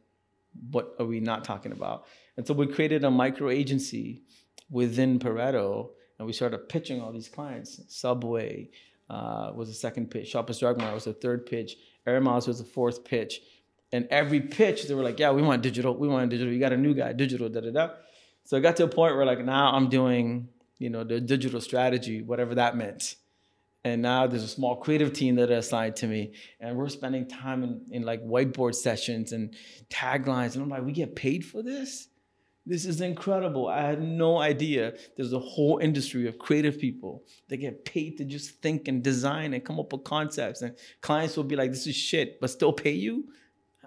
[0.71, 2.05] what are we not talking about?
[2.37, 4.21] And so we created a micro agency
[4.69, 7.81] within Pareto and we started pitching all these clients.
[7.87, 8.69] Subway
[9.09, 10.29] uh, was the second pitch.
[10.29, 11.77] Shoppers Drug Mart was the third pitch.
[12.05, 13.41] Air Miles was the fourth pitch.
[13.91, 15.95] And every pitch, they were like, yeah, we want digital.
[15.95, 16.51] We want digital.
[16.51, 17.89] You got a new guy, digital, da da da.
[18.43, 21.61] So it got to a point where like now I'm doing, you know, the digital
[21.61, 23.15] strategy, whatever that meant.
[23.83, 26.33] And now there's a small creative team that are assigned to me.
[26.59, 29.55] And we're spending time in, in like whiteboard sessions and
[29.89, 30.55] taglines.
[30.55, 32.09] And I'm like, we get paid for this?
[32.67, 33.69] This is incredible.
[33.69, 38.25] I had no idea there's a whole industry of creative people that get paid to
[38.25, 40.61] just think and design and come up with concepts.
[40.61, 43.23] And clients will be like, this is shit, but still pay you?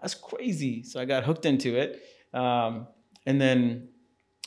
[0.00, 0.82] That's crazy.
[0.82, 2.02] So I got hooked into it.
[2.32, 2.86] Um,
[3.26, 3.88] and then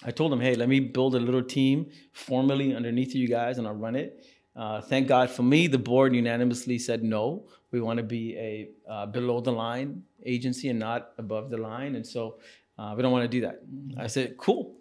[0.03, 3.67] I told them, hey, let me build a little team formally underneath you guys and
[3.67, 4.25] I'll run it.
[4.55, 7.45] Uh, thank God for me, the board unanimously said no.
[7.71, 11.95] We want to be a uh, below the line agency and not above the line.
[11.95, 12.37] And so
[12.77, 13.61] uh, we don't want to do that.
[13.97, 14.75] I said, cool,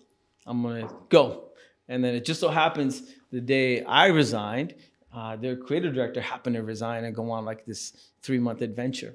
[0.47, 1.45] I'm going to go.
[1.89, 4.75] And then it just so happens the day I resigned,
[5.15, 9.15] uh, their creative director happened to resign and go on like this three month adventure.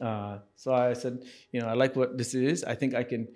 [0.00, 2.64] Uh, so I said, you know, I like what this is.
[2.64, 3.28] I think I can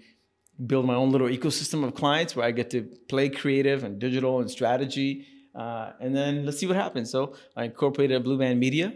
[0.66, 4.40] build my own little ecosystem of clients where I get to play creative and digital
[4.40, 5.26] and strategy.
[5.54, 7.10] Uh, and then let's see what happens.
[7.10, 8.94] So I incorporated Blue Band Media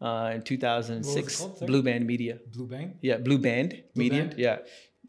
[0.00, 1.38] uh, in 2006.
[1.38, 1.66] called.
[1.66, 2.38] Blue Band Media.
[2.52, 2.94] Blue Bang.
[3.02, 4.24] Yeah, Blue Band Blue Media.
[4.24, 4.34] Band?
[4.38, 4.58] Yeah.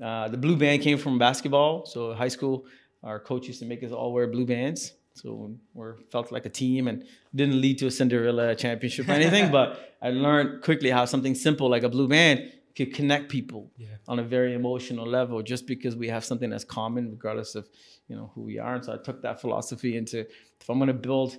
[0.02, 1.86] Uh, the blue band came from basketball.
[1.86, 2.66] So high school,
[3.04, 4.94] our coach used to make us all wear blue bands.
[5.14, 9.52] So we felt like a team and didn't lead to a Cinderella championship or anything.
[9.52, 13.88] but I learned quickly how something simple like a blue band could connect people Yeah.
[14.10, 17.70] on a very emotional level just because we have something that's common regardless of
[18.10, 20.20] you know who we are and so i took that philosophy into
[20.62, 21.38] if i'm going to build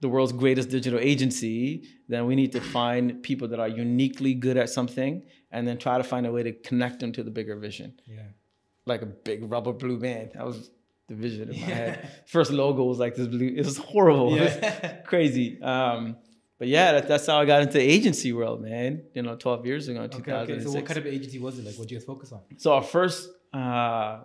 [0.00, 4.56] the world's greatest digital agency then we need to find people that are uniquely good
[4.56, 7.56] at something and then try to find a way to connect them to the bigger
[7.56, 8.22] vision Yeah.
[8.86, 10.70] like a big rubber blue band that was
[11.08, 14.40] the vision in my head first logo was like this blue it was horrible It
[14.40, 14.92] was Yeah.
[15.12, 16.16] crazy um,
[16.58, 19.66] but yeah that, that's how i got into the agency world man you know 12
[19.66, 20.64] years ago in Okay, 2006 okay.
[20.64, 21.64] So what kind of agency was it?
[21.66, 22.40] Like, what do you guys focus on?
[22.56, 24.20] so our first uh,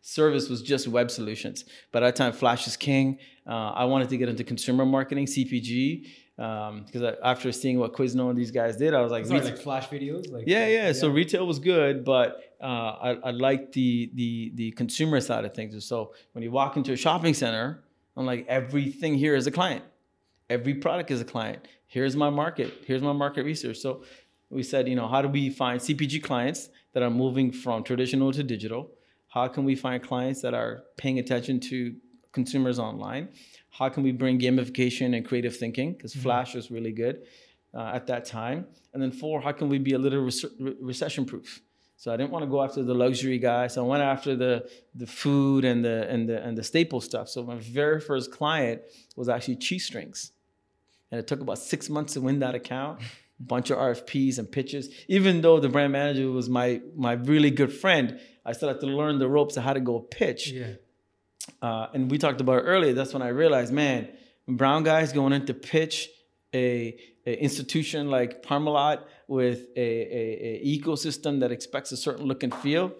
[0.00, 1.64] service was just web solutions.
[1.92, 3.18] But by that time, Flash is king.
[3.46, 8.30] Uh, I wanted to get into consumer marketing, CPG, because I after seeing what Quizno
[8.30, 10.30] and these guys did, I was like, Sorry, like flash videos.
[10.30, 10.92] Like yeah, yeah.
[10.92, 15.54] So retail was good, but uh, I, I liked the the the consumer side of
[15.54, 15.84] things.
[15.84, 17.84] So when you walk into a shopping center,
[18.16, 19.84] I'm like, everything here is a client.
[20.50, 21.66] Every product is a client.
[21.86, 22.84] Here's my market.
[22.86, 23.78] Here's my market research.
[23.78, 24.02] So
[24.50, 28.32] we said, you know, how do we find CPG clients that are moving from traditional
[28.32, 28.90] to digital?
[29.28, 31.94] How can we find clients that are paying attention to
[32.32, 33.28] consumers online?
[33.72, 35.94] How can we bring gamification and creative thinking?
[35.94, 37.22] Because Flash was really good
[37.74, 38.66] uh, at that time.
[38.92, 41.62] And then four, how can we be a little re- recession proof?
[41.96, 43.74] So I didn't want to go after the luxury guys.
[43.74, 47.28] So I went after the the food and the and the and the staple stuff.
[47.28, 48.82] So my very first client
[49.16, 50.32] was actually cheese strings,
[51.10, 53.00] and it took about six months to win that account.
[53.00, 53.04] A
[53.54, 54.90] bunch of RFPs and pitches.
[55.08, 58.86] Even though the brand manager was my my really good friend, I still had to
[58.86, 60.50] learn the ropes of how to go pitch.
[60.50, 60.74] Yeah.
[61.60, 62.92] Uh, and we talked about it earlier.
[62.92, 64.08] That's when I realized, man,
[64.48, 66.08] brown guys going in to pitch
[66.54, 72.42] a, a institution like Parmalat with a, a, a ecosystem that expects a certain look
[72.42, 72.92] and feel.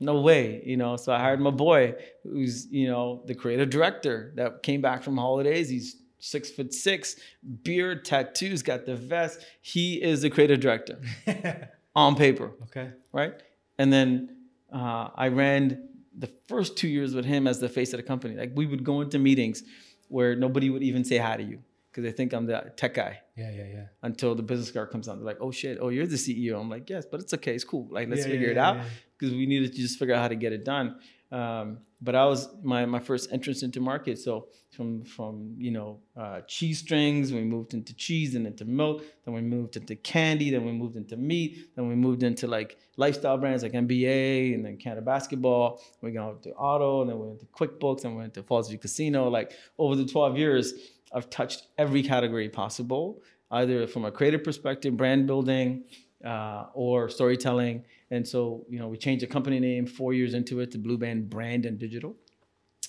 [0.00, 0.96] No way, you know.
[0.96, 5.16] So I hired my boy, who's you know the creative director that came back from
[5.16, 5.68] holidays.
[5.68, 7.16] He's six foot six,
[7.64, 9.44] beard, tattoos, got the vest.
[9.60, 11.00] He is the creative director
[11.96, 12.90] on paper okay.
[13.12, 13.34] right?
[13.78, 14.36] And then
[14.72, 15.87] uh, I ran
[16.18, 18.34] the first two years with him as the face of the company.
[18.36, 19.62] Like we would go into meetings
[20.08, 21.60] where nobody would even say hi to you
[21.98, 23.18] because they think I'm the tech guy.
[23.36, 23.86] Yeah, yeah, yeah.
[24.02, 25.78] Until the business card comes out, they're like, "Oh shit!
[25.80, 27.56] Oh, you're the CEO." I'm like, "Yes, but it's okay.
[27.56, 27.88] It's cool.
[27.90, 28.76] Like let's Yeah, figure yeah, it out
[29.18, 31.00] because we needed to just figure out how to get it done."
[31.32, 34.18] Um, but I was my my first entrance into market.
[34.20, 39.02] So from from you know uh, cheese strings, we moved into cheese and into milk.
[39.24, 40.50] Then we moved into candy.
[40.50, 41.70] Then we moved into meat.
[41.74, 45.82] Then we moved into like lifestyle brands like NBA and then Canada Basketball.
[46.00, 48.80] We got to auto, and then we went to QuickBooks, and we went to Fallsview
[48.80, 49.28] Casino.
[49.28, 50.74] Like over the 12 years,
[51.12, 55.84] I've touched every category possible, either from a creative perspective, brand building,
[56.24, 57.84] uh, or storytelling.
[58.10, 60.98] And so, you know, we changed the company name four years into it to Blue
[60.98, 62.16] Band Brand and Digital.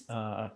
[0.07, 0.49] Uh,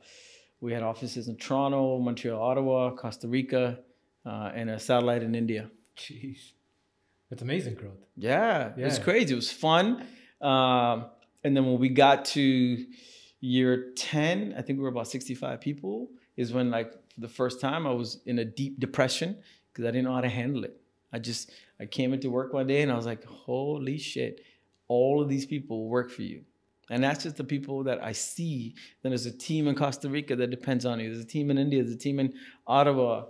[0.60, 3.80] we had offices in Toronto, Montreal, Ottawa, Costa Rica,
[4.26, 5.70] uh, and a satellite in India.
[5.98, 6.54] Jeez,
[7.30, 8.00] that's amazing growth.
[8.16, 9.34] Yeah, it was crazy.
[9.34, 10.06] It was fun.
[10.42, 11.06] Um,
[11.44, 12.86] and then when we got to
[13.42, 17.86] year 10, I think we were about 65 people, is when, like, the first time,
[17.86, 19.38] I was in a deep depression
[19.72, 20.80] because I didn't know how to handle it.
[21.12, 24.42] I just, I came into work one day and I was like, holy shit,
[24.88, 26.44] all of these people work for you.
[26.90, 28.76] And that's just the people that I see.
[29.02, 31.12] Then there's a team in Costa Rica that depends on you.
[31.14, 31.82] There's a team in India.
[31.82, 32.34] There's a team in
[32.68, 33.26] Ottawa.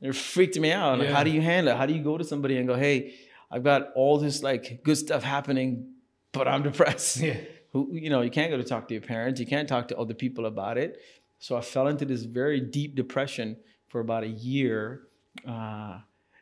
[0.00, 0.98] It freaked me out.
[0.98, 1.76] Like, how do you handle it?
[1.76, 3.14] How do you go to somebody and go, hey,
[3.50, 5.92] I've got all this like good stuff happening,
[6.32, 7.18] but I'm depressed.
[7.18, 7.36] Yeah.
[7.72, 9.40] Who, you know, you can't go to talk to your parents.
[9.40, 11.00] You can't talk to other people about it.
[11.44, 15.08] So I fell into this very deep depression for about a year,
[15.46, 15.98] uh,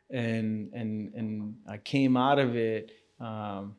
[0.08, 3.74] and and and I came out of it um,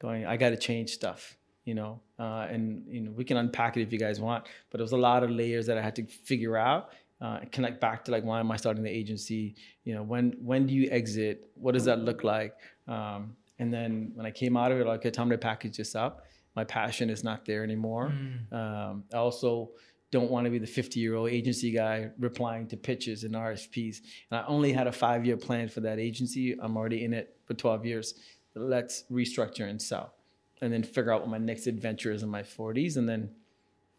[0.00, 3.76] going, I got to change stuff, you know, uh, and you know we can unpack
[3.76, 5.94] it if you guys want, but there was a lot of layers that I had
[5.96, 6.94] to figure out.
[7.20, 9.54] Uh, connect back to like why am I starting the agency?
[9.84, 11.50] You know, when when do you exit?
[11.54, 12.54] What does that look like?
[12.88, 15.94] Um, and then when I came out of it, like, okay, time to package this
[15.94, 16.24] up.
[16.56, 18.06] My passion is not there anymore.
[18.52, 19.70] Um, I also
[20.12, 24.02] don't want to be the 50 year old agency guy replying to pitches and RFPs.
[24.30, 26.54] And I only had a five year plan for that agency.
[26.60, 28.14] I'm already in it for 12 years.
[28.54, 30.14] Let's restructure and sell.
[30.60, 32.96] And then figure out what my next adventure is in my 40s.
[32.98, 33.30] And then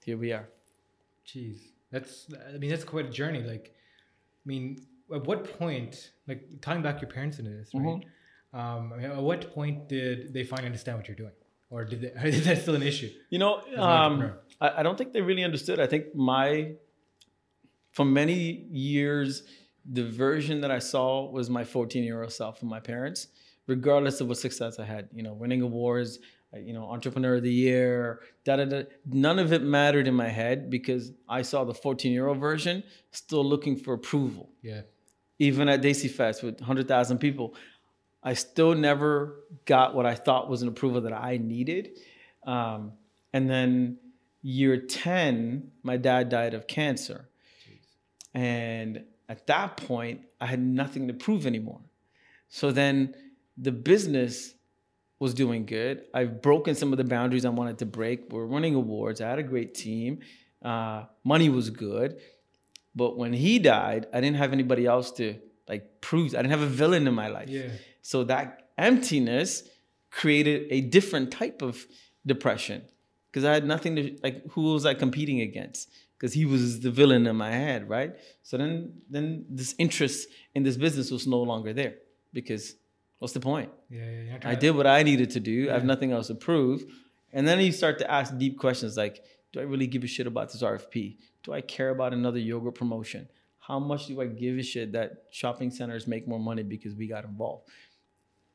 [0.05, 0.47] here we are.
[1.28, 1.57] Jeez,
[1.91, 3.41] that's I mean that's quite a journey.
[3.41, 8.05] Like, I mean, at what point, like tying back your parents into this, right?
[8.53, 11.32] Um, I mean, at what point did they finally understand what you're doing,
[11.74, 13.09] or did they, is that still an issue?
[13.30, 14.34] You know, um.
[14.61, 15.80] I, I don't think they really understood.
[15.80, 16.74] I think my,
[17.91, 19.43] for many years,
[19.84, 23.28] the version that I saw was my 14 year old self from my parents,
[23.67, 25.09] regardless of what success I had.
[25.13, 26.19] You know, winning awards,
[26.53, 28.84] uh, you know, entrepreneur of the year, da da da.
[29.05, 32.84] None of it mattered in my head because I saw the 14 year old version
[33.11, 34.82] still looking for approval Yeah,
[35.39, 37.55] even at Desi Fest with 100,000 people,
[38.24, 41.97] I still never got what I thought was an approval that I needed.
[42.45, 42.93] Um,
[43.34, 43.97] and then
[44.41, 47.28] year 10, my dad died of cancer.
[48.34, 51.82] And at that point, I had nothing to prove anymore.
[52.49, 53.15] So then
[53.57, 54.53] the business
[55.19, 56.03] was doing good.
[56.13, 58.32] I've broken some of the boundaries I wanted to break.
[58.32, 59.21] We're winning awards.
[59.21, 60.19] I had a great team.
[60.61, 62.19] Uh, money was good.
[62.95, 65.36] But when he died, I didn't have anybody else to
[65.67, 66.36] like prove.
[66.36, 67.49] I didn't have a villain in my life.
[67.49, 67.69] yeah,
[68.04, 69.64] So that emptiness
[70.12, 71.88] created a different type of
[72.26, 72.84] depression
[73.32, 74.45] because I had nothing to like.
[74.51, 75.89] Who was I competing against?
[76.18, 78.14] Because he was the villain in my head, right?
[78.43, 81.95] So then, then this interest in this business was no longer there
[82.32, 82.76] because
[83.20, 83.72] what's the point?
[84.06, 84.38] yeah, yeah.
[84.43, 85.70] I did what I needed to do.
[85.70, 86.86] I have nothing else to prove.
[87.34, 90.28] And then you start to ask deep questions like, do I really give a shit
[90.28, 91.18] about this RFP?
[91.43, 93.28] Do I care about another yogurt promotion?
[93.60, 97.08] How much do I give a shit that shopping centers make more money because we
[97.08, 97.70] got involved?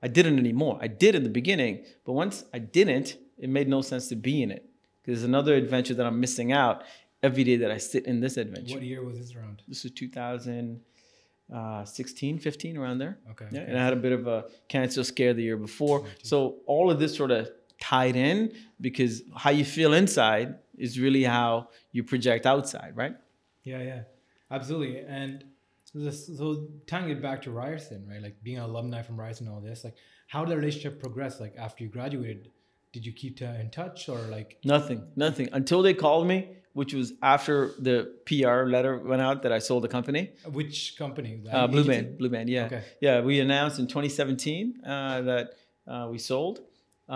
[0.02, 0.78] I didn't anymore.
[0.80, 4.42] I did in the beginning, but once I didn't, it made no sense to be
[4.42, 4.68] in it.
[5.02, 6.84] Because there's another adventure that I'm missing out
[7.22, 8.74] every day that I sit in this adventure.
[8.74, 9.62] What year was this around?
[9.66, 13.18] This is 2016, uh, 15, around there.
[13.30, 13.46] Okay.
[13.50, 13.70] Yeah, okay.
[13.70, 16.06] and I had a bit of a cancer scare the year before.
[16.22, 21.22] So all of this sort of tied in because how you feel inside is really
[21.24, 23.16] how you project outside, right?
[23.64, 24.02] Yeah, yeah,
[24.50, 25.00] absolutely.
[25.00, 25.44] And
[25.92, 28.22] so, this, so tying it back to Ryerson, right?
[28.22, 29.94] Like being an alumni from Ryerson and all this, like
[30.26, 31.40] how did the relationship progress?
[31.40, 32.50] Like after you graduated,
[32.92, 34.58] did you keep in touch or like?
[34.64, 39.50] Nothing, nothing until they called me which was after the PR letter went out that
[39.50, 40.30] I sold the company.
[40.52, 41.40] Which company?
[41.50, 42.02] Uh, Blue agency?
[42.02, 42.82] Band, Blue Band, yeah, Okay.
[43.00, 43.20] yeah.
[43.20, 45.54] We announced in 2017 uh, that
[45.88, 46.56] uh, we sold.
[46.58, 46.64] Did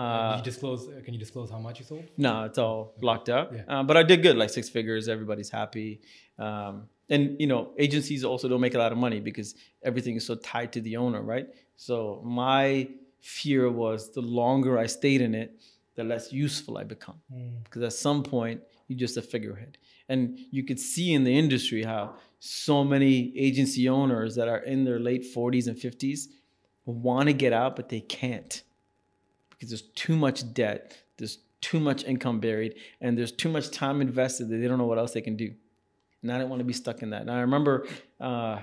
[0.01, 0.89] Uh, you disclose?
[0.89, 2.03] uh, Can you disclose how much you sold?
[2.17, 3.53] no, it's all locked up.
[3.53, 3.61] Yeah.
[3.69, 5.07] Uh, but I did good, like six figures.
[5.07, 6.01] Everybody's happy.
[6.37, 10.25] Um, and you know, agencies also don't make a lot of money because everything is
[10.25, 11.47] so tied to the owner, right?
[11.75, 12.89] So my
[13.21, 15.61] fear was the longer I stayed in it,
[15.95, 17.19] the less useful I become.
[17.31, 17.49] Hmm.
[17.63, 19.77] Because at some point, you're just a figurehead.
[20.09, 24.83] And you could see in the industry how so many agency owners that are in
[24.83, 26.27] their late 40s and 50s
[26.85, 28.63] want to get out, but they can't
[29.63, 34.01] because there's too much debt, there's too much income buried, and there's too much time
[34.01, 35.53] invested that they don't know what else they can do.
[36.23, 37.21] And I didn't want to be stuck in that.
[37.21, 37.85] And I remember
[38.19, 38.59] uh,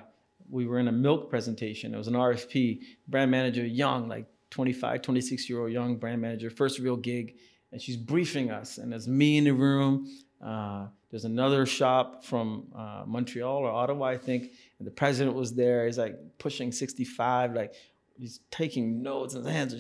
[0.49, 1.95] we were in a milk presentation.
[1.95, 6.51] It was an RFP, brand manager, young, like 25, 26 year old young brand manager,
[6.51, 7.37] first real gig.
[7.71, 8.79] And she's briefing us.
[8.79, 10.09] And there's me in the room.
[10.45, 14.51] Uh, there's another shop from uh, Montreal or Ottawa, I think.
[14.79, 15.87] And the president was there.
[15.87, 17.75] He's like pushing 65, like
[18.17, 19.75] he's taking notes his hands.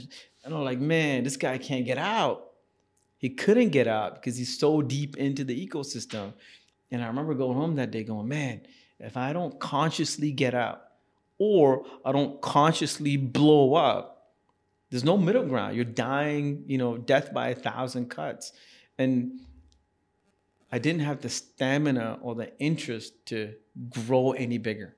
[0.44, 2.46] And I'm like, man, this guy can't get out.
[3.16, 6.32] He couldn't get out because he's so deep into the ecosystem.
[6.90, 8.62] And I remember going home that day going, man,
[8.98, 10.82] if I don't consciously get out
[11.38, 14.32] or I don't consciously blow up,
[14.90, 15.76] there's no middle ground.
[15.76, 18.52] You're dying, you know, death by a thousand cuts.
[18.98, 19.40] And
[20.72, 23.54] I didn't have the stamina or the interest to
[24.06, 24.96] grow any bigger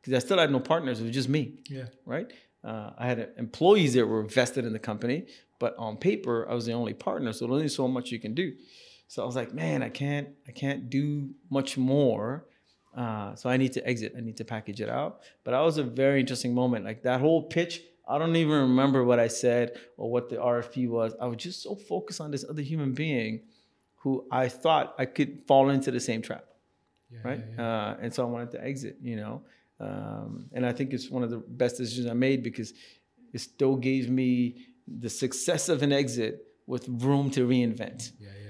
[0.00, 1.00] because I still had no partners.
[1.00, 1.86] It was just me Yeah.
[2.04, 2.30] right?
[2.64, 5.26] Uh, I had employees that were vested in the company,
[5.60, 7.32] but on paper, I was the only partner.
[7.32, 8.52] So there's only so much you can do.
[9.08, 12.46] So I was like, man, I can't, I can't do much more.
[12.96, 14.12] Uh, so I need to exit.
[14.16, 15.20] I need to package it out.
[15.44, 16.84] But that was a very interesting moment.
[16.84, 20.88] Like that whole pitch, I don't even remember what I said or what the RFP
[20.88, 21.14] was.
[21.20, 23.42] I was just so focused on this other human being
[23.96, 26.44] who I thought I could fall into the same trap
[27.10, 27.40] Yeah, right?
[27.40, 27.88] yeah, yeah.
[27.90, 29.42] Uh, and so I wanted to exit, you know.
[29.80, 32.72] Um, and I think it's one of the best decisions I made because
[33.32, 38.12] it still gave me the success of an exit with room to reinvent.
[38.18, 38.47] Yeah, yeah.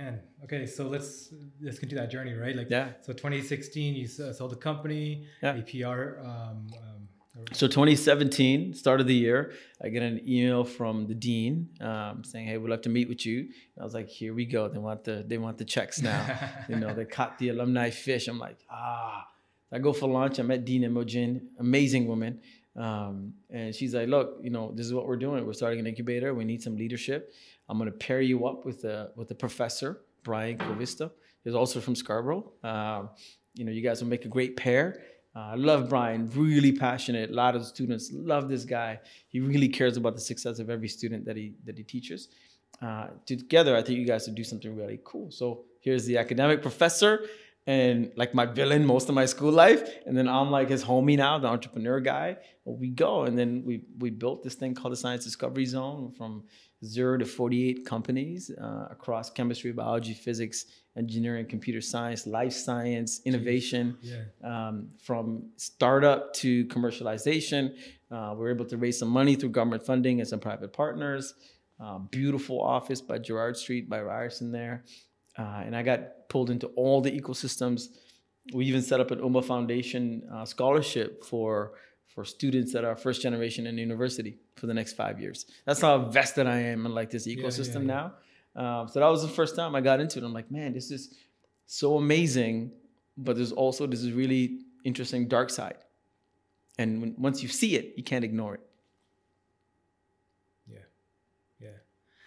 [0.00, 2.56] Man, okay, so let's let's continue that journey, right?
[2.56, 2.92] Like, Yeah.
[3.02, 5.56] So 2016, you sold the company, Yeah.
[5.60, 6.20] APR.
[6.24, 11.52] Um, um, So 2017, start of the year, I get an email from the dean
[11.80, 13.38] um, saying, "Hey, we'd love to meet with you."
[13.72, 14.68] And I was like, "Here we go.
[14.68, 16.22] They want the they want the checks now.
[16.70, 19.26] you know, they caught the alumni fish." I'm like, "Ah."
[19.72, 20.34] I go for lunch.
[20.40, 21.30] I met Dean Imogen,
[21.66, 22.32] amazing woman,
[22.86, 23.14] um,
[23.56, 25.46] and she's like, "Look, you know, this is what we're doing.
[25.46, 26.28] We're starting an incubator.
[26.34, 27.20] We need some leadership.
[27.70, 31.12] I'm going to pair you up with a with a professor, Brian Covista.
[31.44, 32.52] He's also from Scarborough.
[32.64, 33.10] Um,
[33.54, 35.00] you know, you guys will make a great pair."
[35.36, 37.30] Uh, I love Brian, really passionate.
[37.30, 38.98] A lot of students love this guy.
[39.28, 42.28] He really cares about the success of every student that he that he teaches.
[42.82, 45.30] Uh, together, I think you guys would do something really cool.
[45.30, 47.26] So here's the academic professor,
[47.66, 51.16] and like my villain most of my school life, and then I'm like his homie
[51.16, 52.36] now, the entrepreneur guy.
[52.64, 56.44] we go, and then we we built this thing called the Science Discovery Zone from
[56.84, 60.64] zero to 48 companies uh, across chemistry, biology, physics,
[60.96, 64.22] engineering, computer science, life science, innovation yeah.
[64.42, 67.74] um, from startup to commercialization.
[68.10, 71.34] Uh, we were able to raise some money through government funding and some private partners.
[71.78, 74.84] Uh, beautiful office by Gerrard Street by Ryerson there.
[75.40, 77.88] Uh, and I got pulled into all the ecosystems.
[78.52, 81.72] We even set up an UMA Foundation uh, scholarship for
[82.08, 85.46] for students that are first generation in university for the next five years.
[85.64, 87.94] That's how vested I am in like this yeah, ecosystem yeah.
[87.94, 88.04] now.
[88.56, 90.24] Um, so that was the first time I got into it.
[90.24, 91.14] I'm like, man, this is
[91.66, 92.72] so amazing,
[93.16, 95.78] but there's also this really interesting dark side.
[96.78, 98.60] And when, once you see it, you can't ignore it.
[100.68, 100.78] Yeah.
[101.60, 101.78] Yeah.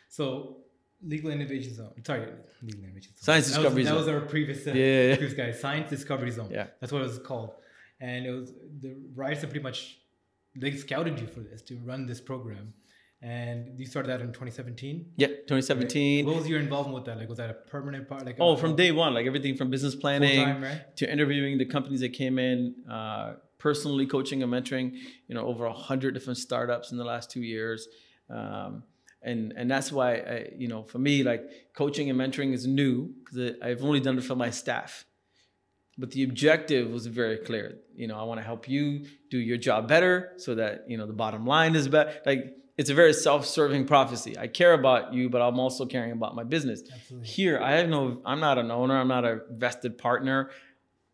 [0.08, 0.63] So
[1.06, 1.92] legal innovation zone.
[2.06, 2.28] Sorry,
[2.62, 3.24] legal innovation zone.
[3.24, 3.96] Science that Discovery was, Zone.
[3.96, 5.52] That was our previous, uh, Yeah, yeah, previous guy.
[5.52, 6.50] Science Discovery Zone.
[6.52, 6.68] Yeah.
[6.80, 7.52] That's what it was called.
[8.00, 8.52] And it was
[8.82, 10.00] the Ryerson pretty much
[10.56, 12.74] they scouted you for this to run this program.
[13.22, 15.14] And you started that in 2017.
[15.16, 16.26] Yeah, 2017.
[16.26, 17.18] What was your involvement with that?
[17.18, 18.26] Like, was that a permanent part?
[18.26, 20.98] Like, Oh, a- from day one, like everything from business planning full-time, right?
[20.98, 24.92] to interviewing the companies that came in, uh, personally coaching and mentoring,
[25.28, 27.88] you know, over a hundred different startups in the last two years.
[28.30, 28.84] Um,
[29.24, 33.14] and, and that's why, I, you know, for me, like coaching and mentoring is new
[33.24, 35.06] because I've only done it for my staff.
[35.98, 37.78] But the objective was very clear.
[37.96, 41.06] You know, I want to help you do your job better so that, you know,
[41.06, 42.14] the bottom line is better.
[42.26, 44.36] Like it's a very self-serving prophecy.
[44.38, 46.82] I care about you, but I'm also caring about my business.
[46.92, 47.28] Absolutely.
[47.28, 50.50] Here, I have no, I'm not an owner, I'm not a vested partner.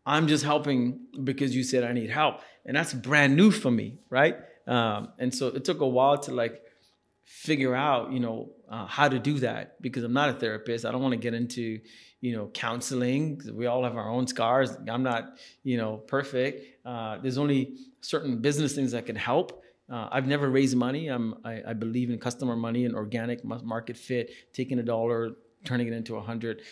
[0.06, 2.40] I'm just helping because you said I need help.
[2.64, 4.36] And that's brand new for me, right?
[4.66, 6.62] Um, and so it took a while to like
[7.30, 10.84] figure out, you know, uh, how to do that because I'm not a therapist.
[10.84, 11.78] I don't want to get into,
[12.20, 14.76] you know, counseling We all have our own scars.
[14.88, 16.84] I'm not, you know, perfect.
[16.84, 19.62] Uh, there's only certain business things that can help.
[19.88, 21.06] Uh, I've never raised money.
[21.06, 25.30] I'm, I, I believe in customer money and organic market fit, taking a dollar,
[25.64, 26.62] turning it into a hundred.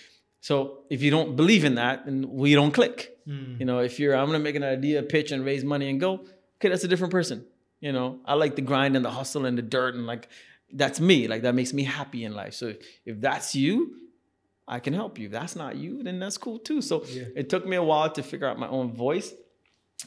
[0.41, 3.17] So if you don't believe in that, then we don't click.
[3.61, 6.27] You know, if you're, I'm gonna make an idea, pitch, and raise money and go.
[6.57, 7.45] Okay, that's a different person.
[7.81, 10.29] You know, I like the grind and the hustle and the dirt and like
[10.73, 11.29] that's me.
[11.29, 12.55] Like that makes me happy in life.
[12.55, 13.95] So if, if that's you,
[14.67, 15.27] I can help you.
[15.27, 16.83] If that's not you, then that's cool too.
[16.83, 17.25] So Yeah.
[17.37, 19.33] it took me a while to figure out my own voice.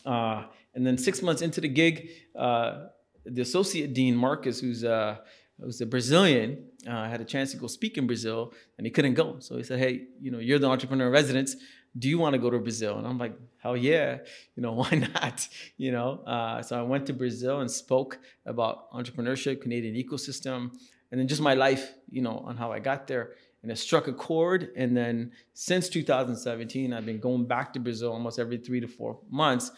[0.05, 0.45] Uh,
[0.75, 2.85] and then six months into the gig, uh,
[3.25, 5.17] the associate dean Marcus, who's uh,
[5.59, 9.13] who's a Brazilian, uh, had a chance to go speak in Brazil, and he couldn't
[9.15, 9.35] go.
[9.39, 11.55] So he said, "Hey, you know, you're the entrepreneur in residence.
[11.97, 14.19] Do you want to go to Brazil?" And I'm like, "Hell yeah!
[14.55, 15.47] You know, why not?
[15.77, 20.71] You know." Uh, so I went to Brazil and spoke about entrepreneurship, Canadian ecosystem,
[21.11, 23.31] and then just my life, you know, on how I got there.
[23.63, 24.69] And it struck a chord.
[24.75, 29.19] And then since 2017, I've been going back to Brazil almost every three to four
[29.29, 29.71] months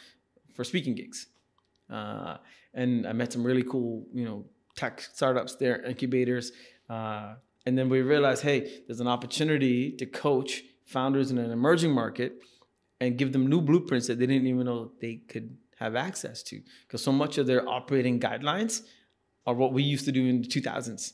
[0.54, 1.28] for speaking gigs.
[1.90, 2.38] Uh,
[2.74, 4.46] and I met some really cool, you know,
[4.76, 6.52] tech startups there, incubators.
[6.90, 7.36] Uh,
[7.66, 10.64] and then we realized, hey, there's an opportunity to coach
[10.96, 12.32] founders in an emerging market
[13.02, 16.62] and give them new blueprints that they didn't even know they could have access to.
[16.84, 18.84] Because so much of their operating guidelines
[19.46, 21.14] are what we used to do in the 2000s.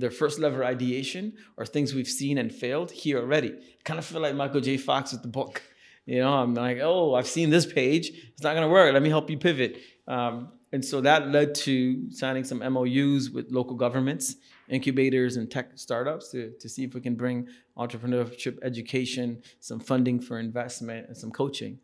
[0.00, 3.52] Their first level ideation are things we've seen and failed here already.
[3.84, 4.76] kind of feel like Michael J.
[4.76, 5.62] Fox with the book.
[6.06, 8.10] You know, I'm like, oh, I've seen this page.
[8.32, 8.92] It's not going to work.
[8.92, 9.78] Let me help you pivot.
[10.08, 14.36] Um, and so that led to signing some MOUs with local governments,
[14.70, 20.20] incubators, and tech startups to, to see if we can bring entrepreneurship education, some funding
[20.20, 21.78] for investment, and some coaching.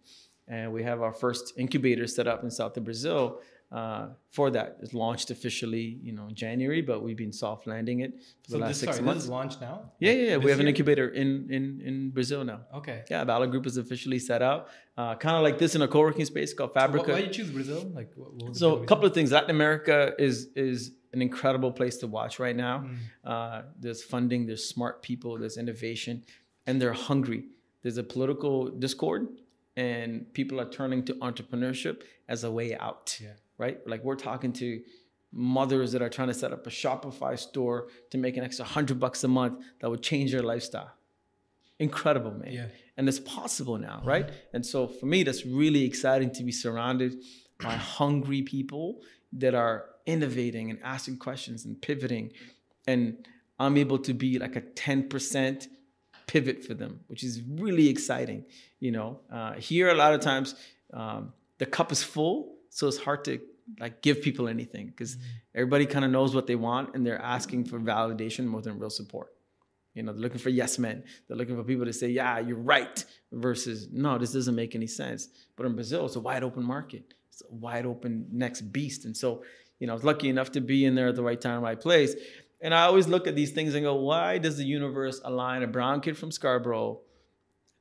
[0.49, 3.41] And we have our first incubator set up in south of Brazil
[3.73, 4.79] uh, for that.
[4.81, 8.13] It's launched officially, you know, January, but we've been soft landing it
[8.45, 9.19] for So the last this, six sorry, months.
[9.19, 9.91] this is launched now.
[9.99, 10.37] Yeah, yeah, yeah.
[10.37, 12.61] We have an incubator in in in Brazil now.
[12.75, 13.03] Okay.
[13.11, 14.69] Yeah, Valor Group is officially set up.
[14.97, 17.11] Uh, kind of like this in a co-working space called Fabrica.
[17.13, 17.91] why did you choose Brazil?
[17.95, 19.33] Like, what, what was So a couple of things.
[19.33, 22.77] Latin America is is an incredible place to watch right now.
[22.79, 22.97] Mm.
[23.25, 26.23] Uh, there's funding, there's smart people, there's innovation,
[26.67, 27.45] and they're hungry.
[27.83, 29.29] There's a political discord,
[29.77, 33.19] and people are turning to entrepreneurship as a way out.
[33.23, 33.31] Yeah.
[33.59, 33.79] Right?
[33.87, 34.83] Like we're talking to
[35.33, 39.01] mothers that are trying to set up a Shopify store to make an extra hundred
[39.01, 40.93] bucks a month that would change their lifestyle.
[41.79, 42.67] Incredible, man Yeah.
[42.97, 44.31] and it's possible now, right?
[44.55, 47.23] And so for me, that's really exciting to be surrounded
[47.61, 49.03] by hungry people
[49.35, 52.33] that are innovating and asking questions and pivoting,
[52.87, 53.27] and
[53.59, 55.67] I'm able to be like a 10%
[56.27, 58.47] pivot for them, which is really exciting.
[58.81, 60.55] You know, uh, here a lot of times
[60.95, 63.41] um, the cup is full, so it's hard to
[63.81, 65.27] like give people anything because mm-hmm.
[65.55, 68.91] everybody kind of knows what they want and they're asking for validation more than real
[68.91, 69.33] support.
[69.95, 71.05] You know, they're looking for yes men.
[71.27, 73.03] They're looking for people to say, yeah, you're right,
[73.33, 75.29] versus no, this doesn't make any sense.
[75.57, 77.15] But in Brazil, it's a wide open market.
[77.31, 79.07] It's a wide open next beast.
[79.07, 79.43] And so,
[79.79, 81.81] you know, I was lucky enough to be in there at the right time, right
[81.81, 82.15] place.
[82.61, 85.67] And I always look at these things and go, why does the universe align a
[85.67, 87.01] brown kid from Scarborough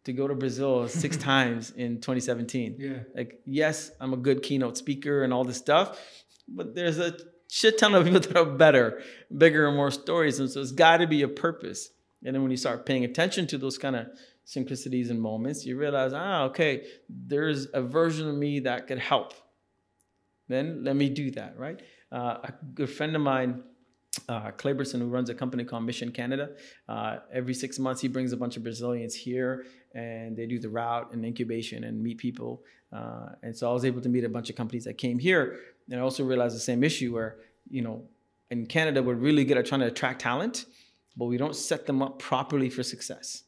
[0.06, 2.78] to go to Brazil six times in 2017?
[2.80, 2.99] Yeah.
[3.14, 5.99] Like, yes, I'm a good keynote speaker and all this stuff,
[6.47, 7.18] but there's a
[7.49, 9.01] shit ton of people that are better,
[9.36, 10.39] bigger, and more stories.
[10.39, 11.89] And so it's got to be a purpose.
[12.24, 14.08] And then when you start paying attention to those kind of
[14.45, 19.34] synchronicities and moments, you realize, ah, okay, there's a version of me that could help.
[20.47, 21.82] Then let me do that, right?
[22.12, 23.64] Uh, a good friend of mine,
[24.30, 26.49] uh, Clayberson, who runs a company called Mission Canada,
[26.89, 30.69] uh, every six months he brings a bunch of Brazilians here and they do the
[30.69, 32.63] route and incubation and meet people.
[32.91, 35.59] Uh, and so I was able to meet a bunch of companies that came here.
[35.89, 37.38] And I also realized the same issue where,
[37.69, 38.03] you know,
[38.51, 40.65] in Canada, we're really good at trying to attract talent,
[41.17, 43.43] but we don't set them up properly for success.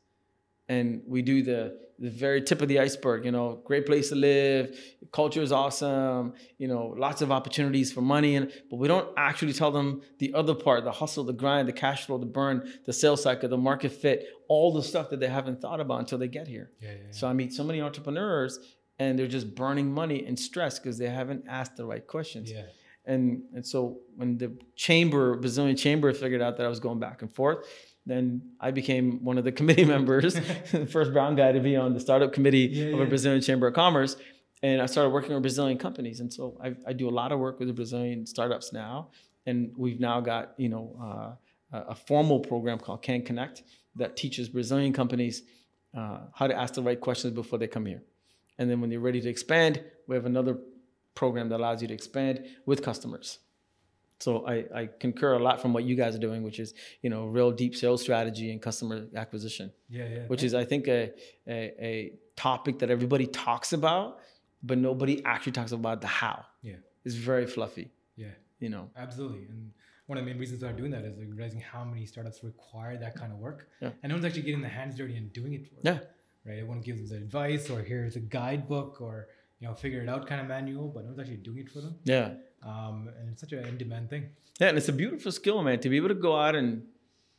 [0.69, 4.15] And we do the, the very tip of the iceberg, you know, great place to
[4.15, 4.77] live,
[5.11, 9.53] culture is awesome, you know, lots of opportunities for money, and but we don't actually
[9.53, 12.93] tell them the other part, the hustle, the grind, the cash flow, the burn, the
[12.93, 16.27] sales cycle, the market fit, all the stuff that they haven't thought about until they
[16.27, 16.71] get here.
[16.81, 17.11] Yeah, yeah, yeah.
[17.11, 18.59] So I meet so many entrepreneurs
[18.99, 22.51] and they're just burning money and stress because they haven't asked the right questions.
[22.51, 22.63] Yeah.
[23.05, 27.21] And and so when the chamber, Brazilian chamber figured out that I was going back
[27.21, 27.65] and forth,
[28.07, 30.33] then I became one of the committee members,
[30.71, 33.05] the first brown guy to be on the startup committee Yeah, of a.
[33.05, 34.15] Brazilian Chamber of Commerce.
[34.63, 36.19] And I started working with Brazilian companies.
[36.19, 39.09] And so I, I do a lot of work with the Brazilian startups now.
[39.45, 43.63] And we've now got, you know, uh, a a formal program called Can Connect
[43.95, 45.43] that teaches Brazilian companies
[45.95, 48.03] uh, how to ask the right questions before they come here.
[48.57, 50.57] And then when they're ready to expand, we have another
[51.13, 53.39] program that allows you to expand with customers.
[54.19, 57.09] So I, I concur a lot from what you guys are doing, which is you
[57.09, 60.19] know real deep sales strategy and customer acquisition, Yeah, yeah.
[60.27, 61.11] which is I think a,
[61.47, 61.59] a
[61.91, 64.19] a topic that everybody talks about,
[64.63, 66.45] but nobody actually talks about the how.
[66.61, 66.75] Yeah.
[67.05, 68.27] It's very fluffy, yeah,
[68.59, 68.89] you know.
[68.97, 69.45] absolutely.
[69.49, 69.71] And
[70.07, 72.43] one of the main reasons why I'm doing that is like realizing how many startups
[72.43, 73.69] require that kind of work.
[73.81, 73.91] Yeah.
[74.01, 75.83] And no one's actually getting their hands dirty and doing it for them.
[75.83, 75.99] Yeah.
[76.45, 76.59] Right.
[76.59, 79.27] Everyone gives them advice or here's a guidebook or
[79.59, 81.81] you know figure it out kind of manual, but no one's actually doing it for
[81.81, 81.95] them.
[82.03, 82.33] Yeah.
[82.63, 84.29] Um, and it's such an in-demand thing.
[84.59, 86.83] Yeah, and it's a beautiful skill, man, to be able to go out and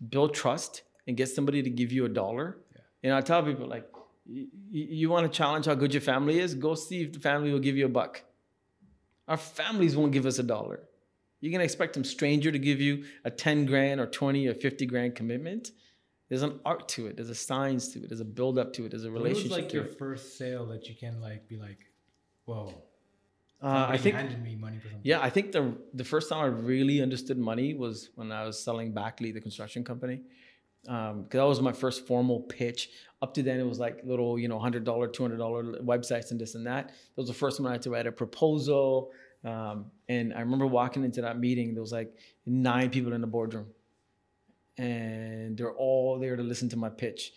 [0.09, 2.59] build trust and get somebody to give you a dollar.
[2.75, 2.81] Yeah.
[3.03, 3.89] You know, I tell people like,
[4.27, 6.55] you, you want to challenge how good your family is?
[6.55, 8.23] Go see if the family will give you a buck.
[9.27, 10.89] Our families won't give us a dollar.
[11.41, 14.87] You're gonna expect some stranger to give you a 10 grand or 20 or 50
[14.87, 15.71] grand commitment.
[16.29, 17.17] There's an art to it.
[17.17, 18.09] There's a science to it.
[18.09, 18.91] There's a build up to it.
[18.91, 19.99] There's a relationship was like your it.
[19.99, 21.79] first sale that you can like be like,
[22.45, 22.75] whoa,
[23.61, 25.01] Uh, I think handed me money for something.
[25.03, 28.63] Yeah, I think the the first time I really understood money was when I was
[28.63, 30.21] selling Backley, the construction company,
[30.83, 32.91] because that was my first formal pitch.
[33.21, 36.31] Up to then, it was like little, you know, hundred dollar, two hundred dollar websites
[36.31, 36.89] and this and that.
[36.89, 39.11] That was the first one I had to write a proposal.
[39.45, 41.75] Um, and I remember walking into that meeting.
[41.75, 42.15] There was like
[42.47, 43.67] nine people in the boardroom,
[44.77, 47.33] and they're all there to listen to my pitch.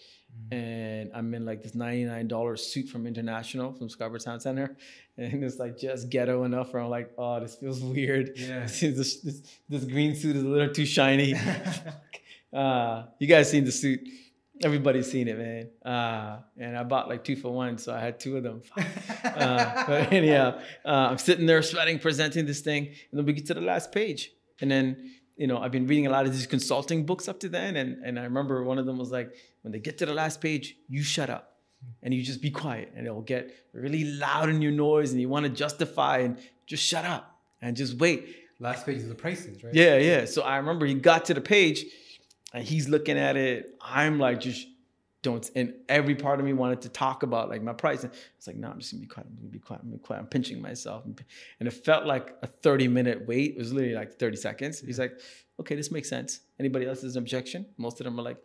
[0.52, 4.78] And I'm in like this $99 suit from International from Scarborough Town Center.
[5.18, 8.32] And it's like just ghetto enough where I'm like, oh, this feels weird.
[8.36, 8.62] Yeah.
[8.66, 11.36] this, this, this green suit is a little too shiny.
[12.54, 14.00] uh, you guys seen the suit.
[14.64, 15.70] Everybody's seen it, man.
[15.86, 18.64] Uh, and I bought like two for one, so I had two of them.
[19.24, 23.46] Uh, but anyhow, uh, I'm sitting there sweating, presenting this thing, and then we get
[23.48, 24.32] to the last page.
[24.60, 25.12] And then,
[25.42, 28.06] you know, I've been reading a lot of these consulting books up to then, and,
[28.06, 29.34] and I remember one of them was like,
[29.64, 31.58] when they get to the last page, you shut up
[32.04, 35.28] and you just be quiet, and it'll get really loud in your noise, and you
[35.28, 36.38] want to justify and
[36.68, 38.36] just shut up and just wait.
[38.60, 39.74] Last page is the prices, right?
[39.74, 40.26] Yeah, yeah.
[40.26, 41.86] So I remember he got to the page
[42.54, 43.76] and he's looking at it.
[43.82, 44.68] I'm like, just
[45.22, 45.50] don't.
[45.56, 48.04] And every part of me wanted to talk about like my price.
[48.04, 49.28] And it's like, no, I'm just gonna be quiet.
[49.30, 49.82] I'm gonna be quiet.
[49.82, 50.20] I'm gonna be quiet.
[50.20, 51.06] I'm pinching myself.
[51.06, 53.56] And it felt like a 30 minute wait.
[53.56, 54.80] It was literally like 30 seconds.
[54.80, 55.20] He's like,
[55.60, 56.42] okay, this makes sense.
[56.60, 57.66] Anybody else has an objection?
[57.78, 58.38] Most of them are like,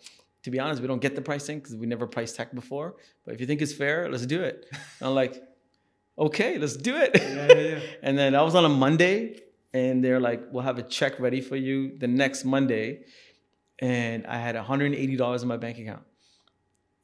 [0.43, 2.95] to be honest, we don't get the pricing because we never priced tech before.
[3.25, 4.67] But if you think it's fair, let's do it.
[4.73, 5.43] And I'm like,
[6.19, 7.11] okay, let's do it.
[7.15, 7.81] Yeah, yeah, yeah.
[8.03, 9.41] And then I was on a Monday,
[9.73, 13.05] and they're like, "We'll have a check ready for you the next Monday."
[13.79, 16.03] And I had $180 in my bank account.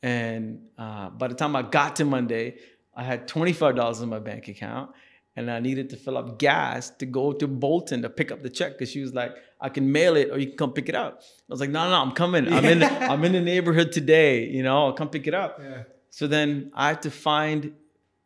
[0.03, 2.57] And uh, by the time I got to Monday,
[2.95, 4.91] I had $25 in my bank account,
[5.37, 8.51] and I needed to fill up gas to go to Bolton to pick up the
[8.51, 10.95] check because she was like, "I can mail it, or you can come pick it
[10.95, 12.53] up." I was like, "No, no, I'm coming.
[12.53, 12.81] I'm in.
[12.81, 14.47] The, I'm in the neighborhood today.
[14.47, 15.85] You know, I'll come pick it up." Yeah.
[16.11, 17.73] So then I had to find.